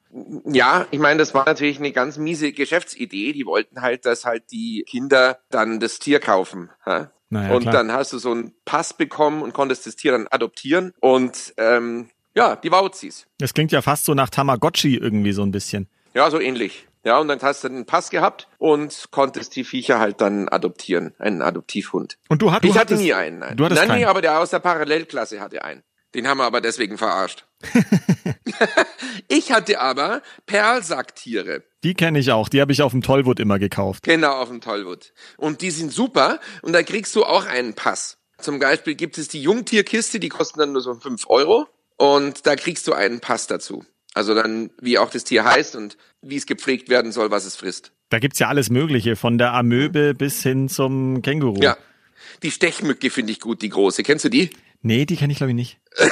Ja, 0.45 0.86
ich 0.91 1.00
meine, 1.00 1.17
das 1.17 1.34
war 1.34 1.45
natürlich 1.45 1.80
eine 1.80 1.91
ganz 1.91 2.17
miese 2.17 2.52
Geschäftsidee. 2.52 3.34
Die 3.34 3.45
wollten 3.45 3.82
halt, 3.82 4.06
dass 4.06 4.24
halt 4.24 4.52
die 4.52 4.86
Kinder 4.88 5.39
dann 5.50 5.80
das 5.80 5.98
Tier 5.98 6.19
kaufen. 6.19 6.69
Ha? 6.86 7.12
Naja, 7.30 7.56
und 7.56 7.62
klar. 7.62 7.74
dann 7.74 7.91
hast 7.91 8.13
du 8.13 8.17
so 8.17 8.32
einen 8.32 8.54
Pass 8.65 8.93
bekommen 8.93 9.41
und 9.41 9.54
konntest 9.54 9.86
das 9.86 9.95
Tier 9.95 10.12
dann 10.12 10.28
adoptieren. 10.28 10.93
Und 11.00 11.54
ähm, 11.58 12.10
ja, 12.39 12.56
die 12.56 12.71
Wauzis. 12.71 13.28
Das 13.38 13.54
klingt 13.54 13.71
ja 13.73 13.82
fast 13.82 14.06
so 14.06 14.13
nach 14.13 14.30
Tamagotchi 14.30 14.95
irgendwie 14.95 15.34
so 15.34 15.43
ein 15.43 15.52
bisschen. 15.52 15.88
Ja, 16.13 16.32
so 16.32 16.39
ähnlich. 16.39 16.88
Ja, 17.04 17.17
und 17.19 17.28
dann 17.28 17.41
hast 17.41 17.63
du 17.63 17.67
einen 17.67 17.86
Pass 17.86 18.10
gehabt 18.10 18.47
und 18.58 19.08
konntest 19.12 19.56
die 19.56 19.63
Viecher 19.63 19.99
halt 19.99 20.19
dann 20.21 20.49
adoptieren, 20.49 21.13
einen 21.19 21.41
Adoptivhund. 21.41 22.17
Und 22.30 22.41
du, 22.41 22.52
hat- 22.52 22.63
du 22.63 22.69
ich 22.69 22.78
hatte 22.78 22.95
nie 22.95 23.13
einen. 23.13 23.39
Nein, 23.39 23.58
Du 23.58 23.65
hattest 23.65 23.80
nein 23.82 23.88
nee, 23.89 24.04
keinen. 24.04 24.10
aber 24.10 24.21
der 24.21 24.39
aus 24.39 24.49
der 24.49 24.60
Parallelklasse 24.60 25.39
hatte 25.41 25.63
einen. 25.63 25.84
Den 26.15 26.28
haben 26.28 26.39
wir 26.39 26.45
aber 26.45 26.60
deswegen 26.62 26.97
verarscht. 26.97 27.45
ich 29.28 29.52
hatte 29.52 29.80
aber 29.80 30.21
Perlsacktiere. 30.45 31.63
Die 31.84 31.93
kenne 31.93 32.19
ich 32.19 32.32
auch. 32.32 32.49
Die 32.49 32.62
habe 32.62 32.71
ich 32.71 32.82
auf 32.82 32.91
dem 32.91 33.02
Tollwood 33.02 33.39
immer 33.39 33.60
gekauft. 33.60 34.04
Genau, 34.04 34.34
auf 34.34 34.49
dem 34.49 34.62
Tollwood. 34.62 35.13
Und 35.38 35.62
die 35.62 35.71
sind 35.71 35.91
super 35.91 36.39
und 36.62 36.73
da 36.73 36.84
kriegst 36.84 37.15
du 37.15 37.23
auch 37.25 37.45
einen 37.45 37.73
Pass. 37.75 38.17
Zum 38.39 38.60
Beispiel 38.60 38.95
gibt 38.95 39.17
es 39.17 39.28
die 39.28 39.41
Jungtierkiste, 39.41 40.19
die 40.19 40.30
kosten 40.30 40.60
dann 40.60 40.71
nur 40.71 40.82
so 40.82 40.93
5 40.95 41.30
Euro 41.30 41.67
und 42.00 42.48
da 42.48 42.56
kriegst 42.56 42.88
du 42.88 42.94
einen 42.94 43.20
Pass 43.20 43.46
dazu. 43.46 43.86
Also 44.16 44.34
dann, 44.34 44.72
wie 44.82 44.98
auch 44.98 45.12
das 45.12 45.24
Tier 45.24 45.44
heißt 45.44 45.76
und 45.76 45.98
wie 46.22 46.38
es 46.38 46.48
gepflegt 46.48 46.90
werden 46.90 47.12
soll, 47.12 47.30
was 47.30 47.46
es 47.46 47.56
frisst. 47.56 47.92
Da 48.10 48.18
gibt's 48.18 48.40
ja 48.40 48.48
alles 48.48 48.72
Mögliche, 48.72 49.16
von 49.16 49.38
der 49.38 49.54
Amöbe 49.54 50.16
bis 50.16 50.42
hin 50.42 50.68
zum 50.68 51.22
Känguru. 51.22 51.62
Ja. 51.62 51.78
Die 52.42 52.50
Stechmücke 52.50 53.12
finde 53.12 53.32
ich 53.32 53.40
gut, 53.40 53.62
die 53.62 53.70
große. 53.70 54.02
Kennst 54.02 54.26
du 54.26 54.30
die? 54.30 54.50
Nee, 54.82 55.06
die 55.06 55.16
kenne 55.16 55.32
ich 55.34 55.38
glaube 55.38 55.52
ich 55.52 55.56
nicht. 55.56 55.78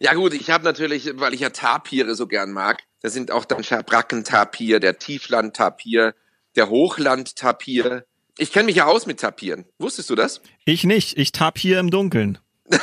Ja 0.00 0.14
gut, 0.14 0.32
ich 0.32 0.48
habe 0.50 0.62
natürlich, 0.62 1.10
weil 1.14 1.34
ich 1.34 1.40
ja 1.40 1.50
Tapire 1.50 2.14
so 2.14 2.28
gern 2.28 2.52
mag, 2.52 2.84
da 3.02 3.10
sind 3.10 3.32
auch 3.32 3.44
dann 3.44 3.64
Schabrackentapir, 3.64 4.78
der 4.78 4.98
Tieflandtapir, 4.98 6.14
der 6.54 6.70
Hochlandtapir. 6.70 8.04
Ich 8.38 8.52
kenne 8.52 8.66
mich 8.66 8.76
ja 8.76 8.86
aus 8.86 9.06
mit 9.06 9.18
Tapiren. 9.18 9.64
Wusstest 9.78 10.08
du 10.10 10.14
das? 10.14 10.40
Ich 10.64 10.84
nicht. 10.84 11.18
Ich 11.18 11.32
tapp 11.32 11.58
hier 11.58 11.80
im 11.80 11.90
Dunkeln. 11.90 12.38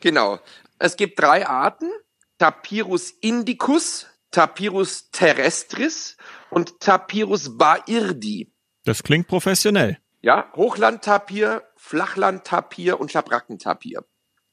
Genau. 0.00 0.38
Es 0.82 0.96
gibt 0.96 1.20
drei 1.20 1.46
Arten. 1.46 1.92
Tapirus 2.38 3.12
indicus, 3.12 4.08
Tapirus 4.32 5.12
terrestris 5.12 6.16
und 6.50 6.80
Tapirus 6.80 7.56
bairdi. 7.56 8.52
Das 8.84 9.04
klingt 9.04 9.28
professionell. 9.28 9.98
Ja, 10.22 10.50
Hochlandtapir, 10.56 11.62
Flachlandtapir 11.76 12.98
und 12.98 13.12
Schabrackentapir. 13.12 14.04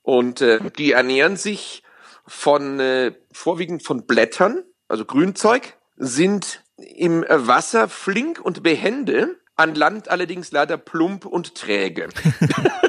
Und 0.04 0.42
äh, 0.42 0.60
die 0.78 0.92
ernähren 0.92 1.36
sich 1.36 1.82
von 2.28 2.80
äh, 2.80 3.16
vorwiegend 3.32 3.82
von 3.84 4.06
Blättern, 4.06 4.64
also 4.88 5.06
Grünzeug, 5.06 5.78
sind 5.98 6.64
im 6.78 7.26
Wasser 7.28 7.90
flink 7.90 8.40
und 8.40 8.62
behende 8.62 9.40
An 9.56 9.74
Land 9.74 10.10
allerdings 10.10 10.52
leider 10.52 10.78
plump 10.78 11.26
und 11.26 11.56
träge. 11.56 12.10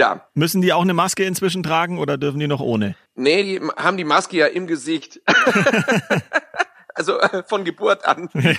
ja. 0.00 0.26
Müssen 0.34 0.62
die 0.62 0.72
auch 0.72 0.82
eine 0.82 0.94
Maske 0.94 1.24
inzwischen 1.24 1.62
tragen 1.62 1.98
oder 1.98 2.16
dürfen 2.16 2.40
die 2.40 2.48
noch 2.48 2.60
ohne? 2.60 2.96
Nee, 3.14 3.42
die 3.42 3.60
haben 3.76 3.98
die 3.98 4.04
Maske 4.04 4.38
ja 4.38 4.46
im 4.46 4.66
Gesicht. 4.66 5.20
also 6.94 7.20
äh, 7.20 7.44
von 7.44 7.64
Geburt 7.64 8.04
an. 8.06 8.30
Ja. 8.34 8.54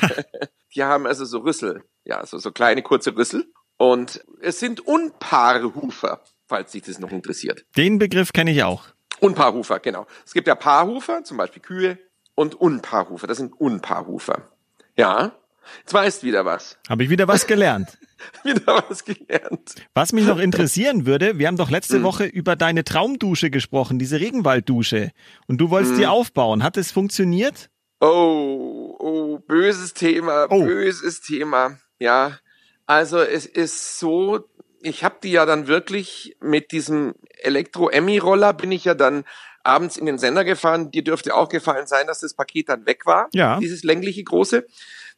Die 0.75 0.83
haben 0.83 1.05
also 1.05 1.25
so 1.25 1.39
Rüssel, 1.39 1.83
ja, 2.05 2.19
also 2.19 2.37
so 2.37 2.51
kleine 2.51 2.83
kurze 2.83 3.15
Rüssel. 3.15 3.51
Und 3.77 4.23
es 4.39 4.59
sind 4.59 4.81
Unpaarhufer, 4.81 6.21
falls 6.47 6.71
sich 6.71 6.83
das 6.83 6.99
noch 6.99 7.11
interessiert. 7.11 7.65
Den 7.75 7.97
Begriff 7.97 8.31
kenne 8.31 8.51
ich 8.51 8.63
auch. 8.63 8.85
Unpaarhufer, 9.19 9.79
genau. 9.79 10.05
Es 10.23 10.33
gibt 10.33 10.47
ja 10.47 10.55
Paarhufer, 10.55 11.23
zum 11.23 11.37
Beispiel 11.37 11.61
Kühe, 11.61 11.97
und 12.35 12.53
Unpaarhufer. 12.55 13.27
Das 13.27 13.37
sind 13.37 13.59
Unpaarhufer. 13.59 14.49
Ja, 14.95 15.31
jetzt 15.79 15.93
weißt 15.93 16.23
wieder 16.23 16.45
was. 16.45 16.77
Habe 16.89 17.03
ich 17.03 17.09
wieder 17.09 17.27
was 17.27 17.47
gelernt. 17.47 17.97
wieder 18.43 18.83
was 18.87 19.03
gelernt. 19.03 19.75
Was 19.93 20.13
mich 20.13 20.25
noch 20.25 20.39
interessieren 20.39 21.05
würde, 21.05 21.37
wir 21.39 21.47
haben 21.47 21.57
doch 21.57 21.69
letzte 21.69 21.97
hm. 21.97 22.03
Woche 22.03 22.25
über 22.25 22.55
deine 22.55 22.83
Traumdusche 22.83 23.49
gesprochen, 23.49 23.99
diese 23.99 24.19
Regenwalddusche. 24.19 25.11
Und 25.47 25.57
du 25.57 25.69
wolltest 25.69 25.93
hm. 25.93 25.99
die 25.99 26.07
aufbauen. 26.07 26.63
Hat 26.63 26.77
es 26.77 26.91
funktioniert? 26.91 27.69
Oh, 27.99 28.95
oh, 28.99 29.39
böses 29.39 29.93
Thema, 29.93 30.47
oh. 30.49 30.63
böses 30.63 31.21
Thema. 31.21 31.77
Ja, 31.99 32.39
also 32.87 33.19
es 33.19 33.45
ist 33.45 33.99
so, 33.99 34.39
ich 34.81 35.03
habe 35.03 35.17
die 35.21 35.31
ja 35.31 35.45
dann 35.45 35.67
wirklich 35.67 36.35
mit 36.41 36.71
diesem 36.71 37.13
Elektro-Emmy-Roller 37.37 38.53
bin 38.53 38.71
ich 38.71 38.85
ja 38.85 38.95
dann 38.95 39.23
abends 39.63 39.97
in 39.97 40.05
den 40.05 40.17
Sender 40.17 40.43
gefahren. 40.43 40.91
Dir 40.91 41.03
dürfte 41.03 41.35
auch 41.35 41.49
gefallen 41.49 41.87
sein, 41.87 42.07
dass 42.07 42.19
das 42.19 42.33
Paket 42.33 42.69
dann 42.69 42.85
weg 42.85 43.05
war. 43.05 43.29
Ja. 43.33 43.59
Dieses 43.59 43.83
längliche 43.83 44.23
große. 44.23 44.65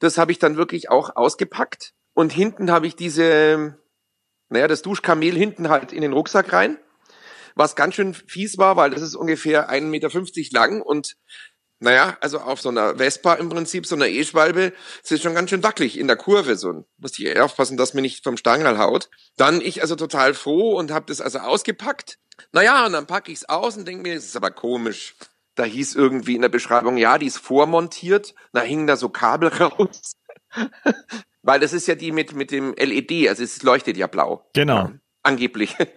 Das 0.03 0.17
habe 0.17 0.33
ich 0.33 0.39
dann 0.39 0.57
wirklich 0.57 0.89
auch 0.89 1.15
ausgepackt. 1.15 1.93
Und 2.13 2.33
hinten 2.33 2.69
habe 2.69 2.87
ich 2.87 2.97
diese, 2.97 3.77
naja, 4.49 4.67
das 4.67 4.81
Duschkamel 4.81 5.33
hinten 5.33 5.69
halt 5.69 5.93
in 5.93 6.01
den 6.01 6.11
Rucksack 6.11 6.51
rein. 6.51 6.77
Was 7.55 7.77
ganz 7.77 7.95
schön 7.95 8.13
fies 8.13 8.57
war, 8.57 8.75
weil 8.75 8.89
das 8.89 9.01
ist 9.01 9.15
ungefähr 9.15 9.69
1,50 9.69 9.81
Meter 9.83 10.09
lang 10.51 10.81
und 10.81 11.15
naja, 11.79 12.17
also 12.19 12.39
auf 12.39 12.59
so 12.59 12.67
einer 12.67 12.97
Vespa 12.97 13.35
im 13.35 13.47
Prinzip, 13.47 13.85
so 13.85 13.95
einer 13.95 14.07
E-Schwalbe, 14.07 14.73
ist 15.01 15.11
es 15.13 15.21
schon 15.21 15.35
ganz 15.35 15.49
schön 15.49 15.63
wackelig 15.63 15.97
in 15.97 16.07
der 16.07 16.17
Kurve. 16.17 16.57
So 16.57 16.85
muss 16.97 17.17
ich 17.17 17.39
aufpassen, 17.39 17.77
dass 17.77 17.93
mir 17.93 18.01
nicht 18.01 18.25
vom 18.25 18.35
Stangerl 18.35 18.79
haut. 18.79 19.09
Dann 19.37 19.61
ich 19.61 19.81
also 19.81 19.95
total 19.95 20.33
froh 20.33 20.77
und 20.77 20.91
habe 20.91 21.05
das 21.07 21.21
also 21.21 21.39
ausgepackt. 21.39 22.19
Naja, 22.51 22.85
und 22.85 22.91
dann 22.91 23.07
packe 23.07 23.31
ich's 23.31 23.45
aus 23.45 23.77
und 23.77 23.87
denke 23.87 24.03
mir, 24.03 24.15
das 24.15 24.25
ist 24.25 24.35
aber 24.35 24.51
komisch. 24.51 25.15
Da 25.55 25.63
hieß 25.63 25.95
irgendwie 25.95 26.35
in 26.35 26.41
der 26.41 26.49
Beschreibung, 26.49 26.97
ja, 26.97 27.17
die 27.17 27.27
ist 27.27 27.37
vormontiert. 27.37 28.33
Da 28.53 28.61
hingen 28.61 28.87
da 28.87 28.95
so 28.95 29.09
Kabel 29.09 29.49
raus. 29.59 30.13
Weil 31.41 31.59
das 31.59 31.73
ist 31.73 31.87
ja 31.87 31.95
die 31.95 32.11
mit, 32.11 32.33
mit 32.33 32.51
dem 32.51 32.73
LED, 32.73 33.27
also 33.29 33.43
es 33.43 33.61
leuchtet 33.63 33.97
ja 33.97 34.07
blau. 34.07 34.49
Genau. 34.53 34.75
Ja, 34.75 34.93
angeblich. 35.23 35.75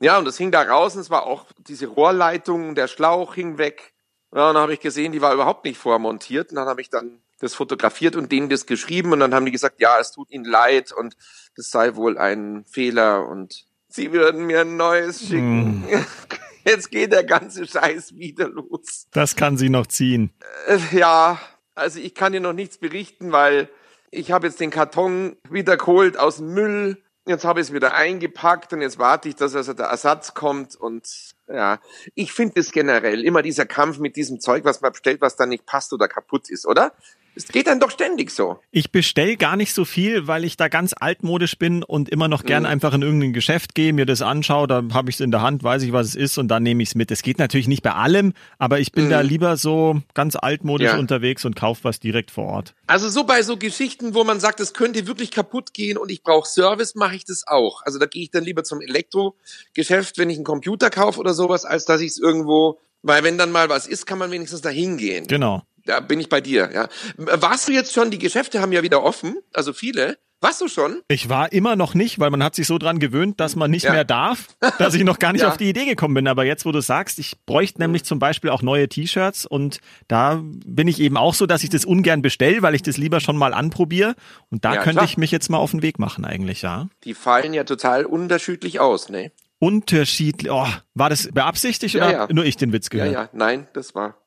Ja, 0.00 0.16
und 0.18 0.26
das 0.26 0.38
hing 0.38 0.52
da 0.52 0.62
raus 0.62 0.94
und 0.94 1.00
es 1.00 1.10
war 1.10 1.26
auch 1.26 1.46
diese 1.58 1.88
Rohrleitung, 1.88 2.76
der 2.76 2.86
Schlauch 2.86 3.34
hing 3.34 3.58
weg. 3.58 3.94
Ja, 4.32 4.48
und 4.48 4.54
dann 4.54 4.62
habe 4.62 4.74
ich 4.74 4.80
gesehen, 4.80 5.10
die 5.10 5.20
war 5.20 5.34
überhaupt 5.34 5.64
nicht 5.64 5.78
vormontiert. 5.78 6.50
Und 6.50 6.56
dann 6.56 6.68
habe 6.68 6.80
ich 6.80 6.90
dann 6.90 7.20
das 7.40 7.54
fotografiert 7.54 8.14
und 8.14 8.30
denen 8.30 8.48
das 8.48 8.66
geschrieben. 8.66 9.12
Und 9.12 9.20
dann 9.20 9.34
haben 9.34 9.46
die 9.46 9.52
gesagt, 9.52 9.80
ja, 9.80 9.98
es 9.98 10.12
tut 10.12 10.30
ihnen 10.30 10.44
leid 10.44 10.92
und 10.92 11.16
das 11.56 11.70
sei 11.70 11.96
wohl 11.96 12.18
ein 12.18 12.64
Fehler 12.66 13.26
und 13.26 13.66
sie 13.88 14.12
würden 14.12 14.46
mir 14.46 14.60
ein 14.60 14.76
neues 14.76 15.26
schicken. 15.26 15.80
Mm. 15.80 15.86
Jetzt 16.68 16.90
geht 16.90 17.12
der 17.12 17.24
ganze 17.24 17.66
Scheiß 17.66 18.16
wieder 18.16 18.48
los. 18.48 19.08
Das 19.12 19.36
kann 19.36 19.56
sie 19.56 19.70
noch 19.70 19.86
ziehen. 19.86 20.30
Äh, 20.66 20.78
ja, 20.92 21.40
also 21.74 21.98
ich 21.98 22.14
kann 22.14 22.32
dir 22.32 22.40
noch 22.40 22.52
nichts 22.52 22.78
berichten, 22.78 23.32
weil 23.32 23.68
ich 24.10 24.32
habe 24.32 24.46
jetzt 24.46 24.60
den 24.60 24.70
Karton 24.70 25.36
wieder 25.50 25.76
geholt 25.76 26.18
aus 26.18 26.36
dem 26.36 26.52
Müll 26.54 27.02
Jetzt 27.28 27.44
habe 27.44 27.60
ich 27.60 27.66
es 27.66 27.74
wieder 27.74 27.92
eingepackt 27.92 28.72
und 28.72 28.80
jetzt 28.80 28.98
warte 28.98 29.28
ich, 29.28 29.36
dass 29.36 29.54
also 29.54 29.74
der 29.74 29.88
Ersatz 29.88 30.32
kommt 30.32 30.74
und 30.76 31.34
ja, 31.46 31.78
ich 32.14 32.32
finde 32.32 32.58
es 32.58 32.72
generell 32.72 33.22
immer 33.22 33.42
dieser 33.42 33.66
Kampf 33.66 33.98
mit 33.98 34.16
diesem 34.16 34.40
Zeug, 34.40 34.64
was 34.64 34.80
man 34.80 34.92
bestellt, 34.92 35.20
was 35.20 35.36
dann 35.36 35.50
nicht 35.50 35.66
passt 35.66 35.92
oder 35.92 36.08
kaputt 36.08 36.48
ist, 36.48 36.66
oder? 36.66 36.94
Es 37.38 37.48
geht 37.48 37.68
dann 37.68 37.78
doch 37.78 37.90
ständig 37.90 38.30
so. 38.32 38.58
Ich 38.72 38.90
bestell 38.90 39.36
gar 39.36 39.56
nicht 39.56 39.72
so 39.72 39.84
viel, 39.84 40.26
weil 40.26 40.44
ich 40.44 40.56
da 40.56 40.68
ganz 40.68 40.92
altmodisch 40.98 41.56
bin 41.56 41.84
und 41.84 42.08
immer 42.08 42.26
noch 42.26 42.44
gern 42.44 42.64
mhm. 42.64 42.68
einfach 42.68 42.92
in 42.94 43.02
irgendein 43.02 43.32
Geschäft 43.32 43.76
gehe, 43.76 43.92
mir 43.92 44.06
das 44.06 44.22
anschaue, 44.22 44.66
da 44.66 44.82
habe 44.92 45.10
ich 45.10 45.16
es 45.16 45.20
in 45.20 45.30
der 45.30 45.40
Hand, 45.40 45.62
weiß 45.62 45.82
ich, 45.82 45.92
was 45.92 46.08
es 46.08 46.14
ist 46.16 46.38
und 46.38 46.48
dann 46.48 46.64
nehme 46.64 46.82
ich 46.82 46.90
es 46.90 46.94
mit. 46.96 47.10
Es 47.10 47.22
geht 47.22 47.38
natürlich 47.38 47.68
nicht 47.68 47.82
bei 47.82 47.92
allem, 47.92 48.32
aber 48.58 48.80
ich 48.80 48.90
bin 48.90 49.06
mhm. 49.06 49.10
da 49.10 49.20
lieber 49.20 49.56
so 49.56 50.02
ganz 50.14 50.34
altmodisch 50.34 50.88
ja. 50.88 50.98
unterwegs 50.98 51.44
und 51.44 51.54
kaufe 51.54 51.84
was 51.84 52.00
direkt 52.00 52.30
vor 52.32 52.46
Ort. 52.46 52.74
Also 52.88 53.08
so 53.08 53.22
bei 53.22 53.42
so 53.42 53.56
Geschichten, 53.56 54.14
wo 54.14 54.24
man 54.24 54.40
sagt, 54.40 54.58
es 54.58 54.74
könnte 54.74 55.06
wirklich 55.06 55.30
kaputt 55.30 55.72
gehen 55.72 55.96
und 55.96 56.10
ich 56.10 56.24
brauche 56.24 56.48
Service, 56.48 56.96
mache 56.96 57.14
ich 57.14 57.24
das 57.24 57.46
auch. 57.46 57.82
Also 57.82 58.00
da 58.00 58.06
gehe 58.06 58.24
ich 58.24 58.30
dann 58.30 58.42
lieber 58.42 58.64
zum 58.64 58.80
Elektrogeschäft, 58.80 60.18
wenn 60.18 60.30
ich 60.30 60.36
einen 60.36 60.44
Computer 60.44 60.90
kaufe 60.90 61.20
oder 61.20 61.34
sowas, 61.34 61.64
als 61.64 61.84
dass 61.84 62.00
ich 62.00 62.10
es 62.10 62.18
irgendwo 62.18 62.78
weil 63.02 63.22
wenn 63.22 63.38
dann 63.38 63.52
mal 63.52 63.68
was 63.68 63.86
ist, 63.86 64.06
kann 64.06 64.18
man 64.18 64.30
wenigstens 64.30 64.60
da 64.60 64.70
hingehen. 64.70 65.26
Genau. 65.28 65.62
Da 65.88 66.00
bin 66.00 66.20
ich 66.20 66.28
bei 66.28 66.42
dir, 66.42 66.70
ja. 66.74 66.86
Warst 67.16 67.66
du 67.66 67.72
jetzt 67.72 67.94
schon, 67.94 68.10
die 68.10 68.18
Geschäfte 68.18 68.60
haben 68.60 68.72
ja 68.72 68.82
wieder 68.82 69.02
offen, 69.02 69.38
also 69.54 69.72
viele. 69.72 70.18
Warst 70.42 70.60
du 70.60 70.68
schon? 70.68 71.00
Ich 71.08 71.30
war 71.30 71.50
immer 71.50 71.76
noch 71.76 71.94
nicht, 71.94 72.18
weil 72.18 72.28
man 72.28 72.44
hat 72.44 72.54
sich 72.54 72.66
so 72.66 72.76
dran 72.76 72.98
gewöhnt, 72.98 73.40
dass 73.40 73.56
man 73.56 73.70
nicht 73.70 73.84
ja. 73.84 73.92
mehr 73.92 74.04
darf, 74.04 74.48
dass 74.78 74.92
ich 74.92 75.02
noch 75.02 75.18
gar 75.18 75.32
nicht 75.32 75.40
ja. 75.42 75.48
auf 75.48 75.56
die 75.56 75.66
Idee 75.66 75.86
gekommen 75.86 76.12
bin. 76.12 76.28
Aber 76.28 76.44
jetzt, 76.44 76.66
wo 76.66 76.72
du 76.72 76.82
sagst, 76.82 77.18
ich 77.18 77.36
bräuchte 77.46 77.80
nämlich 77.80 78.04
zum 78.04 78.18
Beispiel 78.18 78.50
auch 78.50 78.60
neue 78.60 78.86
T-Shirts 78.86 79.46
und 79.46 79.80
da 80.08 80.42
bin 80.42 80.88
ich 80.88 81.00
eben 81.00 81.16
auch 81.16 81.32
so, 81.32 81.46
dass 81.46 81.64
ich 81.64 81.70
das 81.70 81.86
ungern 81.86 82.20
bestelle, 82.20 82.60
weil 82.60 82.74
ich 82.74 82.82
das 82.82 82.98
lieber 82.98 83.20
schon 83.20 83.38
mal 83.38 83.54
anprobiere. 83.54 84.14
Und 84.50 84.66
da 84.66 84.74
ja, 84.74 84.82
könnte 84.82 84.98
klar. 84.98 85.04
ich 85.06 85.16
mich 85.16 85.30
jetzt 85.30 85.48
mal 85.48 85.56
auf 85.56 85.70
den 85.70 85.80
Weg 85.80 85.98
machen 85.98 86.26
eigentlich, 86.26 86.60
ja. 86.60 86.88
Die 87.04 87.14
fallen 87.14 87.54
ja 87.54 87.64
total 87.64 88.04
unterschiedlich 88.04 88.78
aus, 88.78 89.08
ne? 89.08 89.32
Unterschiedlich. 89.58 90.52
Oh, 90.52 90.68
war 90.92 91.08
das 91.08 91.30
beabsichtigt 91.32 91.96
oder 91.96 92.28
nur 92.30 92.44
ich 92.44 92.58
den 92.58 92.74
Witz 92.74 92.90
gehört? 92.90 93.10
Ja, 93.10 93.22
ja, 93.22 93.28
nein, 93.32 93.68
das 93.72 93.94
war. 93.94 94.18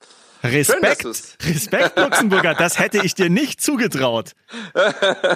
Respekt, 0.43 1.01
Schön, 1.01 1.13
Respekt, 1.53 1.97
Luxemburger, 1.97 2.55
das 2.55 2.79
hätte 2.79 3.01
ich 3.03 3.13
dir 3.13 3.29
nicht 3.29 3.61
zugetraut. 3.61 4.33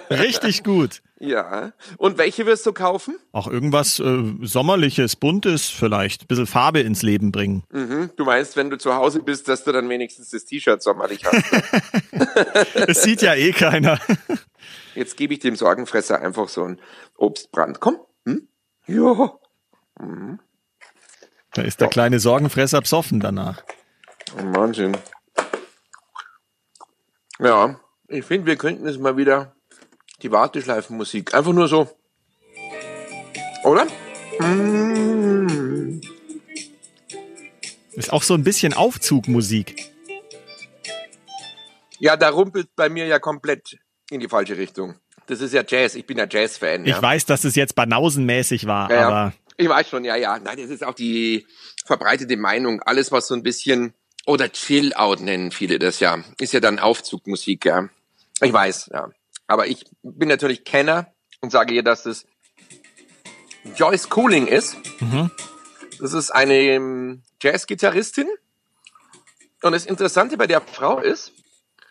Richtig 0.09 0.63
gut. 0.63 1.01
Ja. 1.19 1.73
Und 1.97 2.17
welche 2.17 2.45
wirst 2.45 2.65
du 2.65 2.73
kaufen? 2.73 3.17
Auch 3.31 3.47
irgendwas 3.47 3.99
äh, 3.99 4.23
Sommerliches, 4.41 5.15
Buntes 5.15 5.69
vielleicht. 5.69 6.23
Ein 6.23 6.27
bisschen 6.27 6.47
Farbe 6.47 6.81
ins 6.81 7.03
Leben 7.03 7.31
bringen. 7.31 7.63
Mhm. 7.71 8.11
Du 8.15 8.25
meinst, 8.25 8.57
wenn 8.57 8.69
du 8.69 8.77
zu 8.77 8.95
Hause 8.95 9.21
bist, 9.21 9.47
dass 9.47 9.63
du 9.63 9.71
dann 9.71 9.87
wenigstens 9.89 10.31
das 10.31 10.45
T-Shirt 10.45 10.81
sommerlich 10.81 11.23
hast. 11.25 11.43
Es 12.87 13.03
sieht 13.03 13.21
ja 13.21 13.33
eh 13.33 13.51
keiner. 13.51 13.99
Jetzt 14.93 15.17
gebe 15.17 15.33
ich 15.33 15.39
dem 15.39 15.55
Sorgenfresser 15.55 16.21
einfach 16.21 16.49
so 16.49 16.63
einen 16.63 16.79
Obstbrand. 17.17 17.79
Komm. 17.79 17.97
Hm? 18.25 18.47
Ja. 18.87 19.33
Mhm. 19.99 20.39
Da 21.53 21.61
ist 21.61 21.79
der 21.79 21.87
kleine 21.87 22.19
Sorgenfresser 22.19 22.81
psoffen 22.81 23.19
danach. 23.19 23.63
Wahnsinn. 24.37 24.97
Ja, 27.39 27.79
ich 28.07 28.25
finde, 28.25 28.47
wir 28.47 28.55
könnten 28.55 28.87
jetzt 28.87 28.99
mal 28.99 29.17
wieder 29.17 29.55
die 30.21 30.31
Warteschleifenmusik. 30.31 31.33
Einfach 31.33 31.53
nur 31.53 31.67
so. 31.67 31.89
Oder? 33.63 33.85
Mm. 34.39 36.01
Ist 37.93 38.11
auch 38.11 38.23
so 38.23 38.33
ein 38.33 38.43
bisschen 38.43 38.73
Aufzugmusik. 38.73 39.91
Ja, 41.99 42.17
da 42.17 42.29
rumpelt 42.29 42.75
bei 42.75 42.89
mir 42.89 43.05
ja 43.05 43.19
komplett 43.19 43.77
in 44.09 44.19
die 44.19 44.27
falsche 44.27 44.57
Richtung. 44.57 44.95
Das 45.27 45.41
ist 45.41 45.53
ja 45.53 45.63
Jazz. 45.65 45.95
Ich 45.95 46.05
bin 46.05 46.17
ja 46.17 46.27
Jazz-Fan. 46.29 46.85
Ja. 46.85 46.95
Ich 46.95 47.01
weiß, 47.01 47.25
dass 47.25 47.45
es 47.45 47.55
jetzt 47.55 47.75
banausenmäßig 47.75 48.67
war, 48.67 48.91
ja, 48.91 49.07
aber. 49.07 49.33
Ich 49.57 49.69
weiß 49.69 49.89
schon, 49.89 50.03
ja, 50.03 50.15
ja. 50.15 50.37
Nein, 50.37 50.57
das 50.57 50.69
ist 50.69 50.83
auch 50.83 50.93
die 50.93 51.47
verbreitete 51.85 52.37
Meinung. 52.37 52.81
Alles, 52.81 53.11
was 53.11 53.27
so 53.27 53.33
ein 53.33 53.43
bisschen 53.43 53.93
oder 54.25 54.51
Chill-Out 54.51 55.21
nennen 55.21 55.51
viele 55.51 55.79
das 55.79 55.99
ja. 55.99 56.23
Ist 56.39 56.53
ja 56.53 56.59
dann 56.59 56.79
Aufzugmusik, 56.79 57.65
ja. 57.65 57.89
Ich 58.41 58.51
weiß, 58.51 58.89
ja. 58.93 59.09
Aber 59.47 59.67
ich 59.67 59.85
bin 60.01 60.27
natürlich 60.27 60.63
Kenner 60.63 61.07
und 61.41 61.51
sage 61.51 61.73
ihr, 61.73 61.83
dass 61.83 62.05
es 62.05 62.25
Joyce 63.75 64.09
Cooling 64.09 64.47
ist. 64.47 64.77
Mhm. 64.99 65.31
Das 65.99 66.13
ist 66.13 66.31
eine 66.31 66.55
ähm, 66.55 67.23
Jazz-Gitarristin. 67.41 68.27
Und 69.61 69.71
das 69.71 69.85
Interessante 69.85 70.37
bei 70.37 70.47
der 70.47 70.61
Frau 70.61 70.99
ist, 70.99 71.31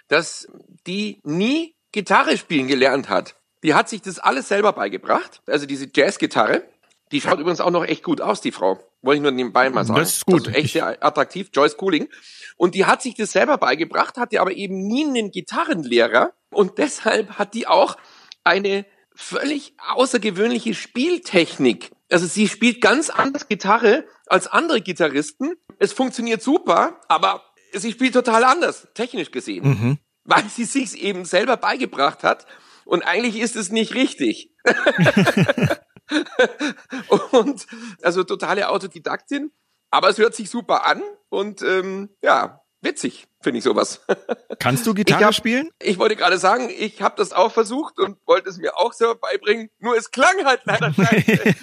dass 0.08 0.48
die 0.86 1.20
nie 1.24 1.74
Gitarre 1.92 2.36
spielen 2.36 2.68
gelernt 2.68 3.08
hat. 3.08 3.36
Die 3.62 3.74
hat 3.74 3.88
sich 3.88 4.02
das 4.02 4.18
alles 4.18 4.48
selber 4.48 4.72
beigebracht. 4.72 5.42
Also 5.46 5.66
diese 5.66 5.88
Jazz-Gitarre. 5.92 6.64
Die 7.12 7.20
schaut 7.20 7.38
übrigens 7.38 7.60
auch 7.60 7.70
noch 7.70 7.84
echt 7.84 8.02
gut 8.02 8.20
aus, 8.20 8.40
die 8.40 8.52
Frau. 8.52 8.82
Wollte 9.04 9.16
ich 9.16 9.22
nur 9.22 9.32
nebenbei 9.32 9.68
mal 9.68 9.84
sagen. 9.84 10.00
Das 10.00 10.14
ist 10.14 10.26
gut. 10.26 10.46
Also 10.46 10.50
echt 10.50 10.72
sehr 10.72 11.04
attraktiv, 11.04 11.50
Joyce 11.52 11.76
Cooling. 11.76 12.08
Und 12.56 12.74
die 12.74 12.86
hat 12.86 13.02
sich 13.02 13.14
das 13.14 13.32
selber 13.32 13.58
beigebracht, 13.58 14.16
hatte 14.16 14.40
aber 14.40 14.52
eben 14.52 14.86
nie 14.86 15.04
einen 15.04 15.30
Gitarrenlehrer. 15.30 16.32
Und 16.50 16.78
deshalb 16.78 17.38
hat 17.38 17.52
die 17.52 17.66
auch 17.66 17.96
eine 18.44 18.86
völlig 19.14 19.74
außergewöhnliche 19.94 20.72
Spieltechnik. 20.72 21.90
Also 22.10 22.26
sie 22.26 22.48
spielt 22.48 22.80
ganz 22.80 23.10
anders 23.10 23.46
Gitarre 23.46 24.06
als 24.26 24.46
andere 24.46 24.80
Gitarristen. 24.80 25.52
Es 25.78 25.92
funktioniert 25.92 26.42
super, 26.42 27.00
aber 27.08 27.42
sie 27.72 27.92
spielt 27.92 28.14
total 28.14 28.44
anders, 28.44 28.88
technisch 28.94 29.30
gesehen. 29.30 29.68
Mhm. 29.68 29.98
Weil 30.24 30.48
sie 30.48 30.64
sich 30.64 31.02
eben 31.02 31.26
selber 31.26 31.58
beigebracht 31.58 32.22
hat 32.22 32.46
Und 32.86 33.02
eigentlich 33.02 33.38
ist 33.38 33.56
es 33.56 33.70
nicht 33.70 33.94
richtig. 33.94 34.50
und 37.32 37.66
also 38.02 38.24
totale 38.24 38.68
Autodidaktin, 38.68 39.52
aber 39.90 40.08
es 40.08 40.18
hört 40.18 40.34
sich 40.34 40.50
super 40.50 40.86
an 40.86 41.02
und 41.28 41.62
ähm, 41.62 42.10
ja, 42.22 42.60
witzig 42.80 43.26
finde 43.40 43.58
ich 43.58 43.64
sowas. 43.64 44.00
Kannst 44.58 44.86
du 44.86 44.94
Gitarre 44.94 45.20
ich 45.20 45.26
hab, 45.26 45.34
spielen? 45.34 45.70
Ich 45.80 45.98
wollte 45.98 46.16
gerade 46.16 46.38
sagen, 46.38 46.70
ich 46.70 47.02
habe 47.02 47.14
das 47.16 47.32
auch 47.32 47.52
versucht 47.52 47.98
und 47.98 48.18
wollte 48.26 48.48
es 48.48 48.58
mir 48.58 48.76
auch 48.76 48.92
selber 48.92 49.16
beibringen, 49.16 49.70
nur 49.78 49.96
es 49.96 50.10
klang 50.10 50.44
halt 50.44 50.60
leider 50.64 50.92
scheiße. 50.94 51.54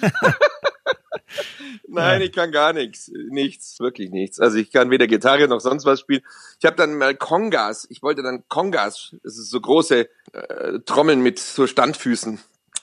Nein, 1.88 2.20
ja. 2.20 2.26
ich 2.26 2.32
kann 2.32 2.52
gar 2.52 2.72
nichts. 2.72 3.10
Nichts, 3.30 3.78
wirklich 3.80 4.10
nichts. 4.10 4.40
Also 4.40 4.58
ich 4.58 4.70
kann 4.70 4.90
weder 4.90 5.06
Gitarre 5.06 5.48
noch 5.48 5.60
sonst 5.60 5.84
was 5.84 6.00
spielen. 6.00 6.22
Ich 6.58 6.64
habe 6.66 6.76
dann 6.76 6.96
mal 6.96 7.14
Kongas. 7.14 7.86
Ich 7.90 8.02
wollte 8.02 8.22
dann 8.22 8.44
Kongas. 8.48 9.14
Das 9.22 9.38
ist 9.38 9.50
so 9.50 9.60
große 9.60 10.08
äh, 10.32 10.78
Trommeln 10.84 11.22
mit 11.22 11.38
so 11.38 11.66
Standfüßen. 11.66 12.40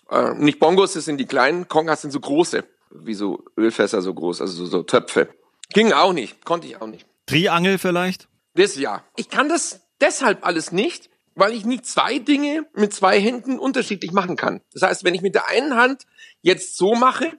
Äh, 0.09 0.33
nicht 0.35 0.59
Bongos, 0.59 0.93
das 0.93 1.05
sind 1.05 1.17
die 1.17 1.25
kleinen. 1.25 1.67
Kongas 1.67 2.01
sind 2.01 2.11
so 2.11 2.19
große. 2.19 2.63
Wie 2.91 3.13
so 3.13 3.45
Ölfässer 3.57 4.01
so 4.01 4.13
groß, 4.13 4.41
also 4.41 4.53
so, 4.53 4.65
so 4.65 4.83
Töpfe. 4.83 5.29
Ging 5.73 5.93
auch 5.93 6.13
nicht. 6.13 6.43
Konnte 6.43 6.67
ich 6.67 6.81
auch 6.81 6.87
nicht. 6.87 7.05
Triangel 7.27 7.77
vielleicht? 7.77 8.27
Das 8.55 8.75
ja. 8.75 9.03
Ich 9.15 9.29
kann 9.29 9.47
das 9.49 9.81
deshalb 10.01 10.45
alles 10.45 10.71
nicht, 10.71 11.09
weil 11.35 11.53
ich 11.53 11.65
nicht 11.65 11.85
zwei 11.85 12.17
Dinge 12.17 12.65
mit 12.73 12.93
zwei 12.93 13.19
Händen 13.19 13.59
unterschiedlich 13.59 14.11
machen 14.11 14.35
kann. 14.35 14.61
Das 14.73 14.81
heißt, 14.81 15.03
wenn 15.03 15.13
ich 15.13 15.21
mit 15.21 15.35
der 15.35 15.47
einen 15.47 15.75
Hand 15.75 16.05
jetzt 16.41 16.75
so 16.77 16.95
mache, 16.95 17.31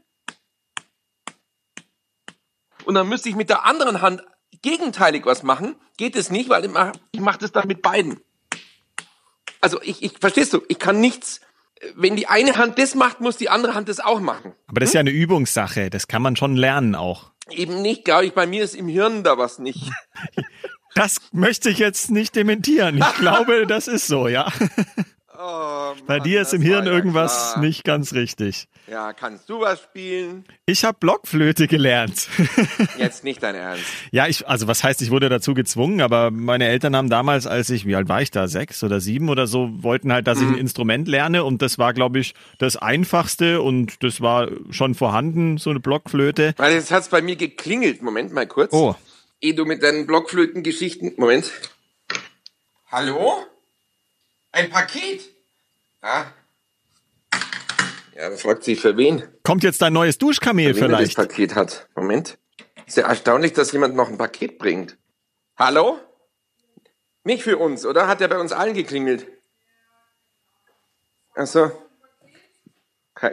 und 2.84 2.94
dann 2.94 3.08
müsste 3.08 3.28
ich 3.28 3.36
mit 3.36 3.50
der 3.50 3.66
anderen 3.66 4.00
Hand 4.00 4.22
gegenteilig 4.62 5.26
was 5.26 5.42
machen, 5.42 5.76
geht 5.96 6.16
es 6.16 6.30
nicht, 6.30 6.48
weil 6.48 6.64
ich 6.64 6.70
mache 6.70 6.92
mach 7.18 7.36
das 7.36 7.52
dann 7.52 7.68
mit 7.68 7.82
beiden. 7.82 8.20
Also 9.60 9.80
ich, 9.82 10.02
ich, 10.02 10.18
verstehst 10.18 10.52
du, 10.52 10.62
ich 10.68 10.78
kann 10.78 11.00
nichts, 11.00 11.40
wenn 11.94 12.16
die 12.16 12.26
eine 12.26 12.56
Hand 12.56 12.78
das 12.78 12.94
macht, 12.94 13.20
muss 13.20 13.36
die 13.36 13.48
andere 13.48 13.74
Hand 13.74 13.88
das 13.88 14.00
auch 14.00 14.20
machen. 14.20 14.52
Aber 14.66 14.80
das 14.80 14.90
ist 14.90 14.94
ja 14.94 15.00
eine 15.00 15.10
Übungssache, 15.10 15.90
das 15.90 16.08
kann 16.08 16.22
man 16.22 16.36
schon 16.36 16.56
lernen 16.56 16.94
auch. 16.94 17.30
Eben 17.50 17.82
nicht, 17.82 18.04
glaube 18.04 18.26
ich, 18.26 18.32
bei 18.32 18.46
mir 18.46 18.62
ist 18.62 18.74
im 18.74 18.88
Hirn 18.88 19.24
da 19.24 19.38
was 19.38 19.58
nicht. 19.58 19.90
Das 20.94 21.18
möchte 21.32 21.70
ich 21.70 21.78
jetzt 21.78 22.10
nicht 22.10 22.34
dementieren. 22.36 22.98
Ich 22.98 23.14
glaube, 23.18 23.66
das 23.66 23.88
ist 23.88 24.06
so, 24.06 24.28
ja. 24.28 24.52
Oh, 25.42 25.94
Mann, 25.94 26.06
Bei 26.06 26.20
dir 26.20 26.42
ist 26.42 26.52
im 26.52 26.60
Hirn 26.60 26.84
ja 26.84 26.92
irgendwas 26.92 27.52
klar. 27.52 27.64
nicht 27.64 27.82
ganz 27.84 28.12
richtig. 28.12 28.68
Ja, 28.86 29.14
kannst 29.14 29.48
du 29.48 29.60
was 29.60 29.80
spielen? 29.80 30.44
Ich 30.66 30.84
habe 30.84 30.98
Blockflöte 31.00 31.66
gelernt. 31.66 32.28
Jetzt 32.98 33.24
nicht 33.24 33.42
dein 33.42 33.54
Ernst. 33.54 33.84
ja, 34.10 34.26
ich, 34.26 34.46
also 34.46 34.66
was 34.66 34.84
heißt, 34.84 35.00
ich 35.00 35.10
wurde 35.10 35.30
dazu 35.30 35.54
gezwungen, 35.54 36.02
aber 36.02 36.30
meine 36.30 36.68
Eltern 36.68 36.94
haben 36.94 37.08
damals, 37.08 37.46
als 37.46 37.70
ich, 37.70 37.86
wie 37.86 37.96
alt 37.96 38.10
war 38.10 38.20
ich 38.20 38.30
da, 38.30 38.48
sechs 38.48 38.84
oder 38.84 39.00
sieben 39.00 39.30
oder 39.30 39.46
so, 39.46 39.70
wollten 39.82 40.12
halt, 40.12 40.26
dass 40.26 40.38
mhm. 40.38 40.42
ich 40.42 40.48
ein 40.48 40.54
mhm. 40.54 40.60
Instrument 40.60 41.08
lerne 41.08 41.44
und 41.44 41.62
das 41.62 41.78
war, 41.78 41.94
glaube 41.94 42.18
ich, 42.18 42.34
das 42.58 42.76
einfachste 42.76 43.62
und 43.62 44.02
das 44.02 44.20
war 44.20 44.48
schon 44.68 44.94
vorhanden, 44.94 45.56
so 45.56 45.70
eine 45.70 45.80
Blockflöte. 45.80 46.52
Weil 46.58 46.74
jetzt 46.74 46.90
hat's 46.90 47.08
bei 47.08 47.22
mir 47.22 47.36
geklingelt. 47.36 48.02
Moment 48.02 48.32
mal 48.34 48.46
kurz. 48.46 48.74
Oh. 48.74 48.94
Ehe 49.40 49.54
du 49.54 49.64
mit 49.64 49.82
deinen 49.82 50.06
Blockflötengeschichten. 50.06 51.14
Moment. 51.16 51.50
Hallo? 52.90 53.46
Ein 54.52 54.70
Paket? 54.70 55.28
Ja, 56.02 56.32
ja, 58.20 58.28
das 58.28 58.42
fragt 58.42 58.64
sich 58.64 58.78
für 58.78 58.98
wen. 58.98 59.26
Kommt 59.44 59.62
jetzt 59.62 59.80
dein 59.80 59.94
neues 59.94 60.18
Duschkamel 60.18 60.74
für 60.74 60.80
vielleicht? 60.80 61.16
das 61.16 61.26
Paket 61.26 61.54
hat. 61.54 61.88
Moment. 61.94 62.38
Ist 62.86 62.98
ja 62.98 63.08
erstaunlich, 63.08 63.54
dass 63.54 63.72
jemand 63.72 63.94
noch 63.94 64.10
ein 64.10 64.18
Paket 64.18 64.58
bringt. 64.58 64.98
Hallo? 65.56 65.98
Nicht 67.24 67.42
für 67.42 67.56
uns, 67.56 67.86
oder? 67.86 68.08
Hat 68.08 68.20
er 68.20 68.28
bei 68.28 68.38
uns 68.38 68.52
allen 68.52 68.74
geklingelt? 68.74 69.26
Ach 71.34 71.46
so. 71.46 71.70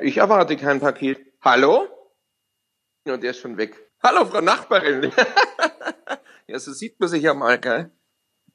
Ich 0.01 0.17
erwarte 0.17 0.55
kein 0.55 0.79
Paket. 0.79 1.19
Hallo? 1.41 1.89
Und 3.03 3.21
der 3.23 3.31
ist 3.31 3.39
schon 3.39 3.57
weg. 3.57 3.75
Hallo, 4.01 4.25
Frau 4.25 4.39
Nachbarin. 4.39 5.11
ja, 6.47 6.59
so 6.59 6.71
sieht 6.71 6.97
man 6.97 7.09
sich 7.09 7.23
ja 7.23 7.33
mal, 7.33 7.59
gell? 7.59 7.91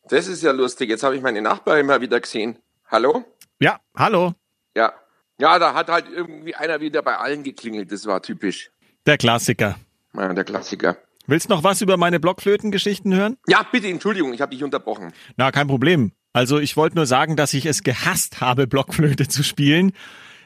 das 0.10 0.28
ist 0.28 0.44
ja 0.44 0.52
lustig. 0.52 0.90
Jetzt 0.90 1.04
habe 1.04 1.16
ich 1.16 1.22
meine 1.22 1.42
Nachbarin 1.42 1.86
mal 1.86 2.02
wieder 2.02 2.20
gesehen. 2.20 2.58
Hallo? 2.90 3.24
Ja, 3.60 3.80
hallo. 3.96 4.34
Ja. 4.76 4.94
Ja, 5.40 5.60
da 5.60 5.74
hat 5.74 5.90
halt 5.90 6.06
irgendwie 6.10 6.56
einer 6.56 6.82
wieder 6.82 7.02
bei 7.02 7.18
allen 7.18 7.44
geklingelt. 7.44 7.92
Das 7.92 8.06
war 8.06 8.22
typisch. 8.22 8.72
Der 9.06 9.18
Klassiker. 9.18 9.78
Ja, 10.14 10.34
der 10.34 10.44
Klassiker. 10.44 10.98
Willst 11.28 11.50
noch 11.50 11.64
was 11.64 11.82
über 11.82 11.98
meine 11.98 12.20
Blockflötengeschichten 12.20 13.14
hören? 13.14 13.38
Ja, 13.48 13.66
bitte, 13.70 13.88
Entschuldigung, 13.88 14.34
ich 14.34 14.42
habe 14.42 14.52
dich 14.56 14.64
unterbrochen. 14.64 15.14
Na, 15.36 15.52
kein 15.52 15.68
Problem. 15.68 16.14
Also 16.34 16.58
ich 16.60 16.78
wollte 16.78 16.96
nur 16.96 17.06
sagen, 17.06 17.36
dass 17.36 17.54
ich 17.54 17.66
es 17.66 17.84
gehasst 17.84 18.42
habe, 18.42 18.66
Blockflöte 18.68 19.28
zu 19.28 19.44
spielen. 19.44 19.92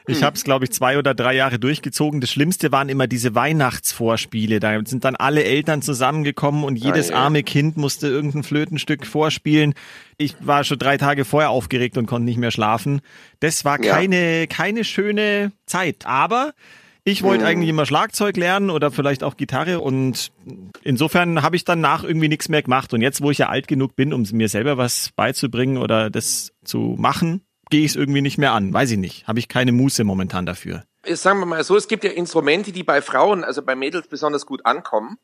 Ich 0.06 0.18
hm. 0.18 0.24
habe 0.24 0.36
es, 0.36 0.44
glaube 0.44 0.64
ich, 0.64 0.72
zwei 0.72 0.98
oder 0.98 1.14
drei 1.14 1.34
Jahre 1.34 1.58
durchgezogen. 1.58 2.20
Das 2.20 2.30
Schlimmste 2.30 2.72
waren 2.72 2.88
immer 2.88 3.06
diese 3.06 3.34
Weihnachtsvorspiele. 3.34 4.60
Da 4.60 4.80
sind 4.84 5.04
dann 5.04 5.16
alle 5.16 5.44
Eltern 5.44 5.82
zusammengekommen 5.82 6.64
und 6.64 6.76
jedes 6.76 7.10
ah, 7.10 7.14
ja. 7.14 7.18
arme 7.20 7.42
Kind 7.42 7.76
musste 7.76 8.08
irgendein 8.08 8.42
Flötenstück 8.42 9.06
vorspielen. 9.06 9.74
Ich 10.18 10.34
war 10.40 10.64
schon 10.64 10.78
drei 10.78 10.96
Tage 10.96 11.24
vorher 11.24 11.50
aufgeregt 11.50 11.96
und 11.98 12.06
konnte 12.06 12.24
nicht 12.24 12.38
mehr 12.38 12.50
schlafen. 12.50 13.00
Das 13.40 13.64
war 13.64 13.78
keine, 13.78 14.40
ja. 14.40 14.46
keine 14.46 14.84
schöne 14.84 15.52
Zeit. 15.66 16.06
Aber 16.06 16.52
ich 17.04 17.24
wollte 17.24 17.42
mhm. 17.42 17.50
eigentlich 17.50 17.68
immer 17.68 17.86
Schlagzeug 17.86 18.36
lernen 18.36 18.70
oder 18.70 18.92
vielleicht 18.92 19.24
auch 19.24 19.36
Gitarre 19.36 19.80
und 19.80 20.30
insofern 20.82 21.42
habe 21.42 21.56
ich 21.56 21.64
danach 21.64 22.04
irgendwie 22.04 22.28
nichts 22.28 22.48
mehr 22.48 22.62
gemacht. 22.62 22.94
Und 22.94 23.02
jetzt, 23.02 23.20
wo 23.22 23.30
ich 23.30 23.38
ja 23.38 23.48
alt 23.48 23.66
genug 23.66 23.96
bin, 23.96 24.12
um 24.12 24.24
mir 24.32 24.48
selber 24.48 24.78
was 24.78 25.10
beizubringen 25.16 25.78
oder 25.78 26.10
das 26.10 26.52
zu 26.64 26.94
machen, 26.98 27.42
gehe 27.72 27.86
ich 27.86 27.92
es 27.92 27.96
irgendwie 27.96 28.20
nicht 28.20 28.36
mehr 28.36 28.52
an. 28.52 28.72
Weiß 28.74 28.90
ich 28.90 28.98
nicht. 28.98 29.26
Habe 29.26 29.38
ich 29.38 29.48
keine 29.48 29.72
Muße 29.72 30.04
momentan 30.04 30.44
dafür. 30.44 30.84
Sagen 31.06 31.38
wir 31.40 31.46
mal 31.46 31.64
so, 31.64 31.74
es 31.74 31.88
gibt 31.88 32.04
ja 32.04 32.10
Instrumente, 32.10 32.70
die 32.70 32.82
bei 32.82 33.00
Frauen, 33.00 33.44
also 33.44 33.62
bei 33.62 33.74
Mädels 33.74 34.08
besonders 34.08 34.44
gut 34.44 34.66
ankommen. 34.66 35.16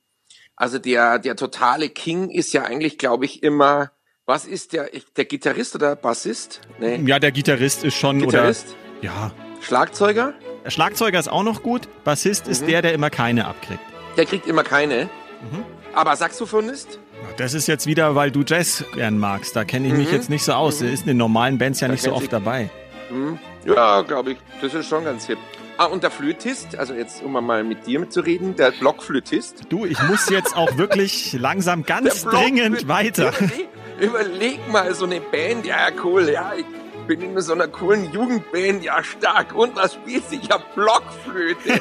Also 0.57 0.79
der, 0.79 1.19
der 1.19 1.37
totale 1.37 1.91
King 1.91 2.31
ist 2.31 2.55
ja 2.55 2.65
eigentlich, 2.65 2.97
glaube 2.97 3.27
ich, 3.27 3.43
immer, 3.43 3.93
was 4.25 4.47
ist 4.47 4.73
der, 4.73 4.89
der 5.17 5.27
Gitarrist 5.27 5.75
oder 5.75 5.95
Bassist? 5.95 6.63
Nee. 6.81 6.97
Ja, 7.05 7.19
der 7.19 7.33
Gitarrist 7.33 7.85
ist 7.85 7.95
schon, 7.95 8.19
Gitarrist? 8.19 8.75
oder, 9.01 9.05
ja. 9.05 9.33
Schlagzeuger? 9.61 10.33
Der 10.65 10.71
Schlagzeuger 10.71 11.21
ist 11.21 11.29
auch 11.29 11.43
noch 11.43 11.63
gut. 11.63 11.87
Bassist 12.03 12.47
mhm. 12.47 12.53
ist 12.53 12.67
der, 12.67 12.81
der 12.81 12.95
immer 12.95 13.11
keine 13.11 13.47
abkriegt. 13.47 13.83
Der 14.17 14.25
kriegt 14.25 14.47
immer 14.47 14.65
keine. 14.65 15.05
Mhm. 15.05 15.65
Aber 15.93 16.17
Saxophonist? 16.17 16.99
Das 17.37 17.55
ist 17.55 17.69
jetzt 17.69 17.87
wieder, 17.87 18.15
weil 18.15 18.31
du 18.31 18.43
Jazz 18.47 18.85
gern 18.95 19.19
magst. 19.19 19.55
Da 19.55 19.65
kenne 19.65 19.89
ich 19.89 19.95
mich 19.95 20.09
mhm. 20.09 20.15
jetzt 20.15 20.31
nicht 20.31 20.45
so 20.45 20.53
aus. 20.53 20.81
Mhm. 20.81 20.89
Ist 20.89 21.01
in 21.03 21.09
den 21.09 21.17
normalen 21.19 21.59
Bands 21.59 21.81
ja 21.81 21.89
da 21.89 21.93
nicht 21.93 22.03
so 22.03 22.13
oft 22.13 22.25
ich. 22.25 22.31
dabei. 22.31 22.69
Mhm. 23.11 23.39
Ja, 23.65 24.03
glaube 24.03 24.33
ich. 24.33 24.39
Das 24.61 24.75
ist 24.75 24.89
schon 24.89 25.05
ganz 25.05 25.27
hip. 25.27 25.39
Ah, 25.77 25.85
und 25.85 26.03
der 26.03 26.11
Flötist, 26.11 26.77
also 26.77 26.93
jetzt, 26.93 27.23
um 27.23 27.33
mal 27.33 27.63
mit 27.63 27.87
dir 27.87 28.11
zu 28.11 28.21
reden, 28.21 28.57
der 28.57 28.73
Blockflötist. 28.73 29.67
Du, 29.69 29.87
ich 29.87 30.03
muss 30.03 30.29
jetzt 30.29 30.57
auch 30.57 30.77
wirklich 30.77 31.35
langsam 31.35 31.85
ganz 31.85 32.25
dringend 32.25 32.89
weiter. 32.89 33.29
Überleg, 33.29 33.69
überleg, 34.01 34.73
mal, 34.73 34.93
so 34.95 35.05
eine 35.05 35.21
Band, 35.21 35.65
ja, 35.65 35.87
cool, 36.03 36.29
ja, 36.29 36.53
ich 36.59 36.67
bin 37.07 37.23
in 37.23 37.41
so 37.41 37.53
einer 37.53 37.69
coolen 37.69 38.13
Jugendband, 38.13 38.83
ja, 38.83 39.05
stark. 39.05 39.55
Und 39.55 39.77
was 39.77 39.95
spielst 39.95 40.33
du? 40.33 40.39
Hab 40.51 40.75
Blockflöte. 40.75 41.81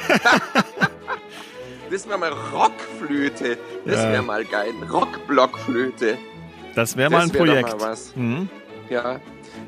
Das 1.90 2.08
wäre 2.08 2.18
mal 2.18 2.32
Rockflöte. 2.52 3.58
Das 3.84 3.96
wäre 3.96 4.14
ja. 4.14 4.22
mal 4.22 4.44
geil. 4.44 4.72
Rockblockflöte. 4.90 6.18
Das 6.74 6.96
wäre 6.96 7.10
mal 7.10 7.22
ein 7.22 7.32
wär 7.32 7.38
Projekt. 7.38 7.78
Mal 7.78 7.80
was. 7.80 8.14
Mhm. 8.16 8.48
Ja. 8.90 9.20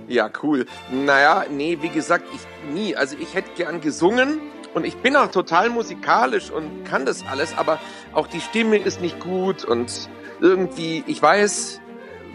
Ja, 0.06 0.30
cool. 0.42 0.66
Naja, 0.90 1.44
nee, 1.50 1.78
wie 1.80 1.88
gesagt, 1.88 2.24
ich 2.34 2.72
nie. 2.72 2.96
Also 2.96 3.16
ich 3.18 3.34
hätte 3.34 3.50
gern 3.56 3.80
gesungen 3.80 4.40
und 4.74 4.84
ich 4.84 4.96
bin 4.96 5.16
auch 5.16 5.30
total 5.30 5.70
musikalisch 5.70 6.50
und 6.50 6.84
kann 6.84 7.06
das 7.06 7.24
alles, 7.26 7.56
aber 7.56 7.80
auch 8.12 8.26
die 8.26 8.40
Stimme 8.40 8.76
ist 8.76 9.00
nicht 9.00 9.20
gut 9.20 9.64
und 9.64 10.08
irgendwie, 10.40 11.04
ich 11.06 11.20
weiß, 11.20 11.80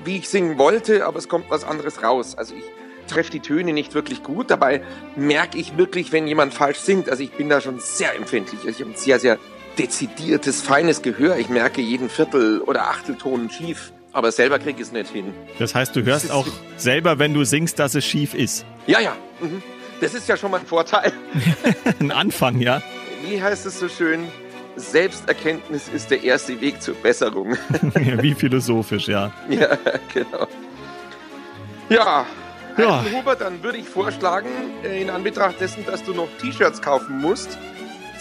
wie 0.03 0.17
ich 0.17 0.29
singen 0.29 0.57
wollte, 0.57 1.05
aber 1.05 1.17
es 1.17 1.29
kommt 1.29 1.49
was 1.49 1.63
anderes 1.63 2.03
raus. 2.03 2.35
Also 2.35 2.55
ich 2.55 2.63
treffe 3.07 3.31
die 3.31 3.39
Töne 3.39 3.73
nicht 3.73 3.93
wirklich 3.93 4.23
gut. 4.23 4.51
Dabei 4.51 4.83
merke 5.15 5.57
ich 5.57 5.77
wirklich, 5.77 6.11
wenn 6.11 6.27
jemand 6.27 6.53
falsch 6.53 6.79
singt. 6.79 7.09
Also 7.09 7.23
ich 7.23 7.31
bin 7.31 7.49
da 7.49 7.61
schon 7.61 7.79
sehr 7.79 8.15
empfindlich. 8.15 8.59
Also 8.65 8.69
ich 8.69 8.81
habe 8.81 8.91
ein 8.91 8.97
sehr, 8.97 9.19
sehr 9.19 9.39
dezidiertes, 9.77 10.61
feines 10.61 11.01
Gehör. 11.01 11.37
Ich 11.37 11.49
merke 11.49 11.81
jeden 11.81 12.09
Viertel- 12.09 12.61
oder 12.61 12.87
Achtelton 12.89 13.49
schief. 13.49 13.91
Aber 14.13 14.31
selber 14.31 14.59
krieg 14.59 14.75
ich 14.77 14.83
es 14.83 14.91
nicht 14.91 15.09
hin. 15.09 15.33
Das 15.59 15.75
heißt, 15.75 15.95
du 15.95 16.03
hörst 16.03 16.31
auch 16.31 16.47
selber, 16.77 17.19
wenn 17.19 17.33
du 17.33 17.43
singst, 17.43 17.79
dass 17.79 17.95
es 17.95 18.05
schief 18.05 18.33
ist. 18.33 18.65
Ja, 18.87 19.01
ja. 19.01 19.15
Mhm. 19.41 19.61
Das 19.99 20.13
ist 20.13 20.27
ja 20.29 20.37
schon 20.37 20.51
mal 20.51 20.59
ein 20.61 20.65
Vorteil. 20.65 21.11
ein 21.99 22.11
Anfang, 22.11 22.59
ja. 22.59 22.81
Wie 23.27 23.41
heißt 23.41 23.65
es 23.65 23.79
so 23.79 23.89
schön? 23.89 24.27
Selbsterkenntnis 24.77 25.89
ist 25.93 26.11
der 26.11 26.23
erste 26.23 26.59
Weg 26.61 26.81
zur 26.81 26.95
Besserung. 26.95 27.57
Wie 27.93 28.33
philosophisch, 28.33 29.07
ja. 29.07 29.31
Ja, 29.49 29.77
genau. 30.13 30.47
Ja, 31.89 32.25
ja. 32.77 33.05
Hubert, 33.11 33.41
dann 33.41 33.63
würde 33.63 33.77
ich 33.77 33.87
vorschlagen, 33.87 34.49
äh, 34.83 35.01
in 35.01 35.09
Anbetracht 35.09 35.59
dessen, 35.61 35.85
dass 35.85 36.03
du 36.03 36.13
noch 36.13 36.27
T-Shirts 36.41 36.81
kaufen 36.81 37.21
musst, 37.21 37.57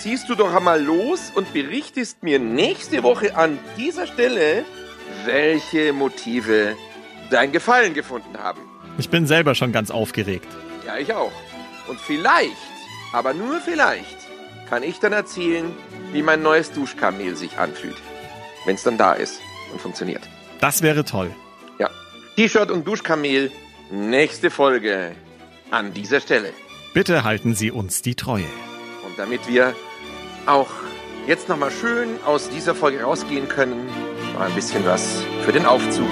ziehst 0.05 0.29
du 0.29 0.35
doch 0.35 0.55
einmal 0.55 0.83
los 0.83 1.33
und 1.35 1.55
berichtest 1.55 2.23
mir 2.23 2.39
nächste 2.39 3.03
Woche 3.03 3.39
an 3.39 3.59
dieser 3.79 4.07
Stelle, 4.07 4.67
welche 5.25 5.95
Motive 5.95 6.77
dein 7.31 7.53
Gefallen 7.53 7.95
gefunden 7.95 8.37
haben. 8.37 8.61
Ich 8.99 9.09
bin 9.09 9.27
selber 9.27 9.55
schon 9.55 9.73
ganz 9.73 9.91
aufgeregt. 9.91 10.47
Ja, 10.87 10.99
ich 10.99 11.15
auch. 11.15 11.33
Und 11.89 11.99
vielleicht, 11.99 12.53
aber 13.15 13.33
nur 13.33 13.63
vielleicht, 13.63 14.19
kann 14.69 14.83
ich 14.83 15.01
dann 15.01 15.15
erzählen, 15.15 15.73
wie 16.13 16.21
mein 16.21 16.43
neues 16.43 16.71
Duschkamel 16.71 17.35
sich 17.35 17.57
anfühlt. 17.57 17.97
Wenn 18.67 18.75
es 18.75 18.83
dann 18.83 18.99
da 18.99 19.15
ist 19.15 19.41
und 19.73 19.81
funktioniert. 19.81 20.29
Das 20.61 20.83
wäre 20.83 21.07
toll. 21.07 21.31
Ja. 21.79 21.89
T-Shirt 22.37 22.71
und 22.71 22.87
Duschkamel, 22.87 23.51
nächste 23.91 24.51
Folge 24.51 25.13
an 25.71 25.95
dieser 25.95 26.21
Stelle. 26.21 26.53
Bitte 26.93 27.25
halten 27.25 27.55
Sie 27.55 27.71
uns 27.71 28.03
die 28.03 28.17
Treue. 28.17 28.45
Und 29.07 29.19
damit 29.19 29.49
wir 29.49 29.75
auch 30.47 30.71
jetzt 31.27 31.49
nochmal 31.49 31.71
schön 31.71 32.23
aus 32.25 32.49
dieser 32.51 32.75
Folge 32.75 33.03
rausgehen 33.03 33.49
können, 33.49 33.87
mal 34.39 34.49
ein 34.49 34.55
bisschen 34.55 34.85
was 34.85 35.23
für 35.45 35.53
den 35.53 35.67
Aufzug. 35.67 36.11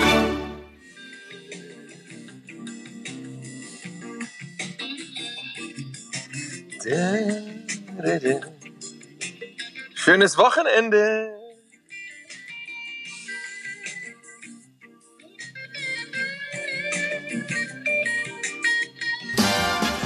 Schönes 9.94 10.36
Wochenende. 10.36 11.41